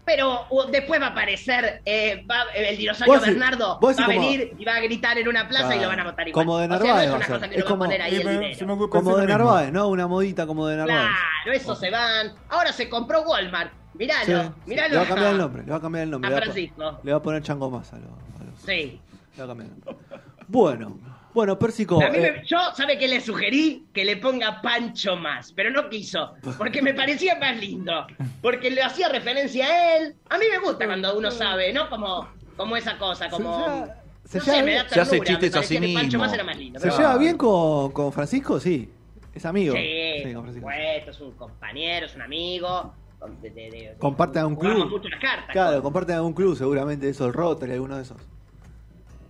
Pero 0.06 0.46
uh, 0.50 0.62
después 0.70 1.00
va 1.02 1.06
a 1.06 1.10
aparecer 1.10 1.82
eh, 1.84 2.24
va- 2.30 2.44
el 2.54 2.76
dinosaurio 2.78 3.14
Vos 3.18 3.26
Bernardo. 3.26 3.78
vos 3.80 3.98
Va 3.98 4.04
a 4.04 4.06
decís 4.06 4.16
como- 4.16 4.30
venir 4.30 4.54
y 4.56 4.64
va 4.64 4.76
a 4.76 4.80
gritar 4.80 5.18
en 5.18 5.26
una 5.28 5.48
plaza 5.48 5.74
y 5.76 5.80
lo 5.80 5.88
van 5.88 5.98
a 6.00 6.04
votar 6.04 6.28
igual. 6.28 6.46
Como 6.46 6.58
de 6.58 6.66
O 6.66 6.68
sea, 6.68 6.78
Narváez 6.78 6.94
no 6.94 7.02
es 7.02 7.08
a 7.12 7.16
una 7.16 7.26
ser. 7.26 7.34
cosa 7.36 7.48
que 7.50 7.56
Es 7.56 7.60
uno 7.60 7.64
va 7.64 7.68
a 7.68 7.72
como- 7.72 7.84
poner 7.84 8.02
ahí 8.02 8.12
y 8.12 8.16
el 8.16 8.24
me- 8.24 8.72
ocurre 8.72 8.88
Como 8.88 9.16
de 9.16 9.22
lo 9.22 9.26
mismo. 9.26 9.44
Narváez, 9.44 9.72
¿no? 9.72 9.88
Una 9.88 10.06
modita 10.06 10.46
como 10.46 10.66
de 10.68 10.76
Narváez. 10.76 11.00
Claro, 11.42 11.56
eso 11.58 11.74
se 11.74 11.90
van. 11.90 12.32
Ahora 12.48 12.72
se 12.72 12.88
compró 12.88 13.22
Walmart. 13.22 13.72
Míralo, 13.94 14.42
Sí, 14.44 14.50
míralo. 14.66 14.90
Le 14.90 14.96
va 14.98 15.02
a 15.02 15.06
cambiar 15.08 15.32
el 15.32 15.38
nombre, 15.38 15.62
le 15.64 15.70
va 15.70 15.76
a 15.76 15.80
cambiar 15.80 16.04
el 16.04 16.10
nombre. 16.10 16.26
A 16.28 16.30
le 16.30 16.34
va 16.34 16.38
a 16.38 16.40
po- 16.46 16.52
Francisco. 16.52 17.00
Le 17.02 17.10
va 17.12 17.18
a 17.18 17.22
poner 17.22 17.42
chango 17.42 17.70
más 17.70 17.92
a 17.92 17.96
los... 17.96 18.04
a 18.06 18.44
los- 18.44 18.60
Sí. 18.64 19.00
le 19.34 19.38
va 19.38 19.44
a 19.44 19.48
cambiar 19.48 19.70
el 19.70 19.84
nombre. 19.84 20.06
Bueno, 20.48 20.98
bueno, 21.36 21.58
Pérsico... 21.58 22.02
A 22.02 22.08
mí 22.10 22.16
eh, 22.18 22.32
me- 22.40 22.46
yo, 22.46 22.56
¿sabe 22.74 22.98
qué 22.98 23.06
le 23.06 23.20
sugerí? 23.20 23.84
Que 23.92 24.04
le 24.04 24.16
ponga 24.16 24.60
Pancho 24.62 25.16
más, 25.16 25.52
pero 25.52 25.70
no 25.70 25.88
quiso, 25.90 26.32
porque 26.58 26.80
me 26.82 26.94
parecía 26.94 27.36
más 27.38 27.56
lindo, 27.58 28.06
porque 28.42 28.70
le 28.70 28.82
hacía 28.82 29.08
referencia 29.10 29.66
a 29.66 29.96
él. 29.98 30.14
A 30.30 30.38
mí 30.38 30.46
me 30.50 30.58
gusta 30.58 30.86
cuando 30.86 31.16
uno 31.16 31.30
sabe, 31.30 31.72
¿no? 31.72 31.88
Como, 31.90 32.26
como 32.56 32.76
esa 32.76 32.96
cosa, 32.98 33.28
como... 33.28 33.58
Se 33.58 33.70
lleva- 33.70 33.96
se 34.24 34.38
no 34.38 34.44
sé, 34.44 34.56
me 34.56 34.62
bien. 34.64 34.78
da 34.82 34.88
Se 34.88 35.00
hace 35.00 35.20
chistes 35.20 35.54
a 35.54 35.60
que 35.60 35.74
Pancho 35.94 36.00
mismo. 36.02 36.18
más 36.20 36.32
era 36.32 36.42
más 36.42 36.56
lindo. 36.58 36.80
¿Se 36.80 36.86
pero- 36.88 36.98
lleva 36.98 37.16
bien 37.18 37.36
con, 37.36 37.92
con 37.92 38.12
Francisco? 38.12 38.58
Sí. 38.58 38.90
Es 39.34 39.44
amigo. 39.44 39.76
Sí, 39.76 40.32
con 40.32 40.42
Francisco. 40.44 40.70
es 40.70 41.20
un 41.20 41.32
compañero, 41.32 42.06
es 42.06 42.14
un 42.16 42.22
amigo. 42.22 42.94
de- 43.42 43.50
de- 43.50 43.70
de- 43.70 43.94
Comparten 43.98 44.46
un 44.46 44.56
jugamos 44.56 44.88
club. 44.88 45.02
cartas. 45.20 45.50
Claro, 45.52 45.82
comparten 45.82 46.16
algún 46.16 46.32
club, 46.32 46.56
seguramente 46.56 47.08
esos 47.08 47.34
Rotary, 47.34 47.72
alguno 47.72 47.96
de 47.96 48.02
esos. 48.02 48.16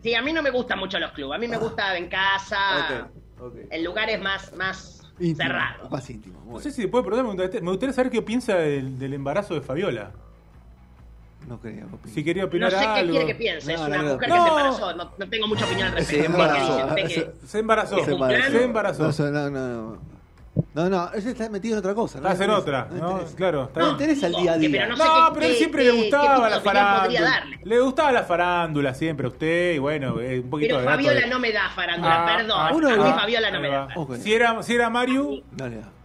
Sí, 0.06 0.14
a 0.14 0.22
mí 0.22 0.32
no 0.32 0.40
me 0.40 0.50
gustan 0.50 0.78
mucho 0.78 1.00
los 1.00 1.10
clubes. 1.10 1.36
A 1.36 1.40
mí 1.40 1.48
me 1.48 1.56
gusta 1.56 1.96
en 1.96 2.08
casa, 2.08 3.08
Ok, 3.40 3.42
ok. 3.46 3.54
en 3.70 3.84
lugares 3.84 4.20
más, 4.22 4.52
más 4.54 5.02
Íntimo, 5.18 5.36
cerrados. 5.48 5.90
Más 5.90 6.08
íntimo. 6.08 6.38
muy 6.44 6.54
no 6.54 6.60
sé 6.60 6.70
si 6.70 6.82
después, 6.82 7.02
perdón, 7.02 7.24
me 7.26 7.32
gustaría, 7.32 7.60
me 7.60 7.70
gustaría 7.70 7.92
saber 7.92 8.12
qué 8.12 8.22
piensa 8.22 8.54
del, 8.54 9.00
del 9.00 9.14
embarazo 9.14 9.54
de 9.54 9.62
Fabiola. 9.62 10.12
No. 11.48 11.58
Si 12.06 12.22
quería 12.22 12.42
No 12.42 12.48
opinar 12.48 12.70
sé 12.70 12.78
qué 12.94 13.08
quiere 13.10 13.26
que 13.26 13.34
piense. 13.34 13.72
es 13.74 13.80
No, 13.80 13.86
una 13.86 13.96
no, 13.96 14.02
no. 14.04 14.12
mujer 14.14 14.28
No. 14.28 14.34
que 14.36 14.40
se 14.42 14.48
embarazó. 14.48 14.94
No, 14.94 15.12
no 15.18 15.28
tengo 15.28 15.48
mucha 15.48 15.64
opinión 15.64 15.88
al 15.88 15.94
respecto. 15.94 16.14
Se 16.14 16.20
¿Qué 16.20 16.26
embarazó. 16.26 16.96
Se 17.46 17.58
embarazó. 17.58 18.04
Se 18.04 18.62
embarazó. 18.64 19.30
No, 19.32 19.50
no, 19.50 19.60
no. 19.92 20.15
No, 20.74 20.88
no, 20.90 21.10
ese 21.12 21.30
está 21.30 21.48
metido 21.50 21.74
en 21.74 21.78
otra 21.80 21.94
cosa. 21.94 22.18
Estás 22.18 22.38
le 22.38 22.44
en 22.46 22.50
otra, 22.50 22.88
le 22.92 23.00
¿no? 23.00 23.20
Claro, 23.34 23.64
está 23.64 23.80
No 23.80 23.86
le 23.86 23.92
interesa 23.92 24.26
el 24.26 24.32
día 24.34 24.52
a 24.52 24.56
Pero 24.56 24.68
día. 24.68 24.86
no 24.86 24.96
No, 24.96 25.04
sé 25.04 25.10
qué- 25.10 25.30
pero 25.34 25.46
a 25.46 25.48
él 25.48 25.54
siempre 25.56 25.84
qué- 25.84 25.92
le 25.92 26.02
gustaba 26.02 26.48
la 26.50 26.60
farándula. 26.60 27.44
Le 27.64 27.80
gustaba 27.80 28.12
la 28.12 28.22
farándula 28.24 28.94
siempre 28.94 29.26
a 29.26 29.30
usted 29.30 29.72
y 29.74 29.78
bueno, 29.78 30.20
eh, 30.20 30.40
un 30.40 30.50
poquito 30.50 30.76
Pero 30.76 30.88
Fabiola 30.90 31.20
de- 31.20 31.26
no 31.26 31.38
me 31.38 31.52
da 31.52 31.68
farándula, 31.70 32.22
Ah, 32.22 32.36
perdón. 32.36 32.58
ah, 32.60 32.70
uno 32.74 32.88
a 32.88 32.96
mí 32.96 33.12
Fabiola 33.20 33.50
no 33.50 33.60
me 33.60 33.68
va. 33.68 33.88
da. 33.94 34.16
Si 34.18 34.32
era, 34.34 34.62
si 34.62 34.74
era 34.74 34.88
Mario, 34.90 35.42
Dale, 35.52 35.76
dale. 35.76 35.96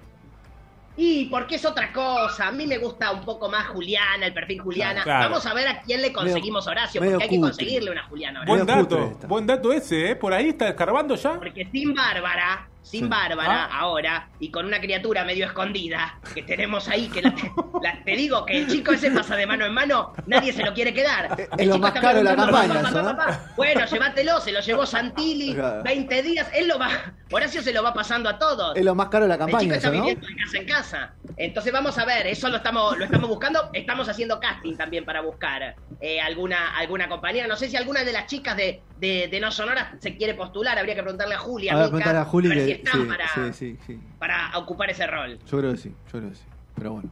Y 0.97 1.25
porque 1.25 1.55
es 1.55 1.65
otra 1.65 1.91
cosa. 1.93 2.47
A 2.49 2.51
mí 2.51 2.67
me 2.67 2.77
gusta 2.77 3.11
un 3.11 3.21
poco 3.23 3.49
más 3.49 3.67
Juliana, 3.67 4.25
el 4.25 4.33
perfil 4.33 4.59
Juliana. 4.61 5.03
Claro. 5.03 5.29
Vamos 5.29 5.45
a 5.45 5.53
ver 5.53 5.67
a 5.69 5.81
quién 5.81 6.01
le 6.01 6.11
conseguimos 6.11 6.67
Horacio, 6.67 7.01
porque 7.01 7.23
hay 7.23 7.29
que 7.29 7.39
conseguirle 7.39 7.91
una 7.91 8.03
Juliana 8.03 8.41
Horacio. 8.41 8.55
buen 8.65 8.67
dato, 8.67 9.17
buen 9.27 9.47
dato 9.47 9.71
ese, 9.71 10.11
¿eh? 10.11 10.15
Por 10.17 10.33
ahí 10.33 10.49
está 10.49 10.67
escarbando 10.67 11.15
ya. 11.15 11.33
Porque 11.35 11.65
sin 11.71 11.93
Bárbara, 11.95 12.67
sin 12.83 13.03
Sí. 13.03 13.07
Bárbara 13.09 13.65
Ah. 13.71 13.79
ahora, 13.81 14.29
y 14.39 14.49
con 14.49 14.65
una 14.65 14.79
criatura 14.81 15.23
medio 15.23 15.45
escondida 15.45 16.19
que 16.33 16.41
tenemos 16.43 16.87
ahí, 16.87 17.07
que 17.09 17.21
la- 17.21 17.33
la- 17.81 18.03
te 18.03 18.11
digo 18.15 18.45
que 18.45 18.57
el 18.57 18.67
chico 18.67 18.91
ese 18.93 19.11
pasa 19.11 19.35
de 19.35 19.45
mano 19.45 19.65
en 19.65 19.73
mano, 19.73 20.13
nadie 20.25 20.51
se 20.51 20.63
lo 20.63 20.73
quiere 20.73 20.93
quedar. 20.93 21.39
Es 21.39 21.47
El 21.57 21.67
lo 21.69 21.75
chico 21.75 21.77
más 21.79 21.89
está 21.95 22.01
caro 22.01 22.17
de 22.17 22.23
la 22.23 22.35
campaña 22.35 22.73
"Papá, 22.75 22.89
eso, 22.89 23.01
¿no?" 23.01 23.09
papá, 23.15 23.25
papá". 23.27 23.53
Bueno, 23.55 23.85
llévatelo, 23.85 24.41
se 24.41 24.51
lo 24.51 24.59
llevó 24.61 24.85
Santilli, 24.85 25.53
Claro. 25.55 25.83
20 25.83 26.23
días, 26.23 26.47
él 26.53 26.67
lo 26.67 26.79
va, 26.79 26.89
Horacio 27.31 27.61
se 27.61 27.71
lo 27.71 27.81
va 27.83 27.93
pasando 27.93 28.29
a 28.29 28.37
todos. 28.37 28.75
Es 28.75 28.83
lo 28.83 28.93
más 28.95 29.07
caro 29.09 29.23
de 29.25 29.29
la 29.29 29.35
El 29.35 29.39
chico 29.41 29.51
campaña, 29.51 29.75
está 29.75 29.87
eso, 29.87 29.97
¿no? 29.97 30.03
viviendo 30.03 30.27
de 30.27 30.35
casa 30.35 30.57
en 30.57 30.65
casa. 30.65 31.13
Entonces 31.37 31.71
vamos 31.71 31.97
a 31.97 32.05
ver, 32.05 32.27
eso 32.27 32.49
lo 32.49 32.57
estamos, 32.57 32.97
lo 32.97 33.05
estamos 33.05 33.29
buscando. 33.29 33.69
Estamos 33.73 34.09
haciendo 34.09 34.39
casting 34.39 34.75
también 34.75 35.05
para 35.05 35.21
buscar 35.21 35.75
eh, 36.01 36.19
alguna, 36.19 36.75
alguna 36.77 37.07
compañera. 37.07 37.47
No 37.47 37.55
sé 37.55 37.69
si 37.69 37.77
alguna 37.77 38.03
de 38.03 38.11
las 38.11 38.25
chicas 38.25 38.57
de, 38.57 38.81
de, 39.01 39.27
de 39.29 39.39
No 39.41 39.51
Sonora 39.51 39.97
se 39.99 40.15
quiere 40.15 40.35
postular. 40.35 40.77
Habría 40.77 40.95
que 40.95 41.01
preguntarle 41.03 41.35
a 41.35 41.39
Julia. 41.39 41.73
A 41.73 41.75
ver, 41.75 41.85
Mica, 41.85 41.89
preguntarle 41.97 42.19
a 42.21 42.25
Juli 42.25 42.49
que 42.51 42.65
si 42.65 42.71
están 42.71 43.01
sí, 43.01 43.07
para, 43.07 43.53
sí, 43.53 43.77
sí, 43.85 43.99
para 44.19 44.57
ocupar 44.57 44.89
ese 44.91 45.05
rol. 45.07 45.39
Yo 45.49 45.57
creo 45.57 45.71
que 45.71 45.77
sí, 45.77 45.89
yo 46.13 46.19
creo 46.19 46.29
que 46.29 46.35
sí. 46.35 46.43
Pero 46.75 46.93
bueno. 46.93 47.09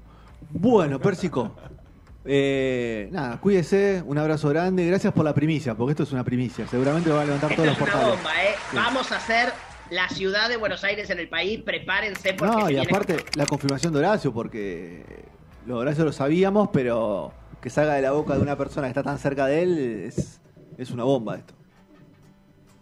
Bueno, 0.51 0.99
Pérsico. 0.99 1.55
Eh, 2.25 3.09
nada, 3.11 3.37
cuídese, 3.39 4.03
un 4.05 4.17
abrazo 4.17 4.49
grande, 4.49 4.85
gracias 4.85 5.13
por 5.13 5.25
la 5.25 5.33
primicia, 5.33 5.73
porque 5.75 5.91
esto 5.91 6.03
es 6.03 6.11
una 6.11 6.23
primicia, 6.23 6.67
seguramente 6.67 7.09
va 7.09 7.21
a 7.21 7.25
levantar 7.25 7.55
todos 7.55 7.67
es 7.69 7.79
los 7.79 7.81
una 7.81 7.91
portales. 7.91 8.15
bomba, 8.17 8.43
¿eh? 8.43 8.55
Vamos 8.73 9.11
a 9.11 9.15
hacer 9.17 9.49
la 9.89 10.07
ciudad 10.09 10.49
de 10.49 10.57
Buenos 10.57 10.83
Aires 10.83 11.09
en 11.09 11.17
el 11.19 11.27
país. 11.29 11.61
Prepárense 11.63 12.33
porque 12.33 12.53
No, 12.55 12.69
y 12.69 12.73
viene- 12.75 12.87
aparte 12.87 13.17
la 13.35 13.45
confirmación 13.45 13.93
de 13.93 13.99
Horacio, 13.99 14.31
porque 14.33 15.03
lo 15.65 15.75
de 15.75 15.81
Horacio 15.81 16.03
lo 16.05 16.11
sabíamos, 16.11 16.69
pero 16.71 17.31
que 17.61 17.69
salga 17.69 17.93
de 17.95 18.01
la 18.03 18.11
boca 18.11 18.35
de 18.35 18.41
una 18.41 18.55
persona 18.57 18.85
que 18.87 18.91
está 18.91 19.01
tan 19.03 19.17
cerca 19.17 19.47
de 19.47 19.63
él 19.63 19.77
es, 20.07 20.39
es 20.77 20.91
una 20.91 21.05
bomba 21.05 21.37
esto. 21.37 21.53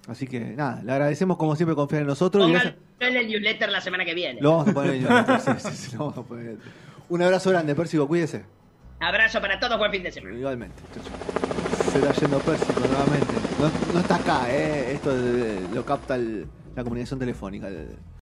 Así 0.08 0.26
que 0.26 0.40
nada, 0.40 0.82
le 0.84 0.92
agradecemos 0.94 1.38
como 1.38 1.56
siempre 1.56 1.76
confiar 1.76 2.02
en 2.04 2.08
nosotros. 2.08 2.50
gracias- 2.50 2.76
en 3.00 3.16
el 3.18 3.28
newsletter 3.28 3.70
la 3.70 3.82
semana 3.82 4.06
que 4.06 4.14
viene. 4.16 4.42
Lo 4.42 4.52
vamos 4.58 4.70
a 4.70 4.74
poner 4.74 4.96
en 4.96 5.06
el- 5.06 5.40
sí, 5.42 5.52
sí, 5.60 5.70
sí, 5.76 5.92
lo 5.98 6.06
vamos 6.06 6.18
a 6.18 6.24
poner 6.24 6.58
Un 7.10 7.22
abrazo 7.22 7.50
grande, 7.52 7.76
Pérsico, 7.76 8.08
cuídese. 8.08 8.44
Abrazo 9.00 9.40
para 9.42 9.60
todos, 9.60 9.78
buen 9.78 9.92
fin 9.92 10.04
de 10.04 10.12
semana. 10.12 10.36
Igualmente. 10.38 10.82
Se 11.92 12.00
está 12.00 12.14
yendo 12.14 12.40
Pérsico 12.40 12.80
nuevamente. 12.80 13.34
No, 13.60 13.94
no 13.94 14.00
está 14.00 14.16
acá, 14.16 14.48
¿eh? 14.50 14.94
Esto 14.94 15.16
de- 15.16 15.68
lo 15.74 15.86
capta 15.86 16.16
el- 16.16 16.48
la 16.76 16.84
comunicación 16.84 17.20
telefónica. 17.20 17.68
el- 17.68 17.96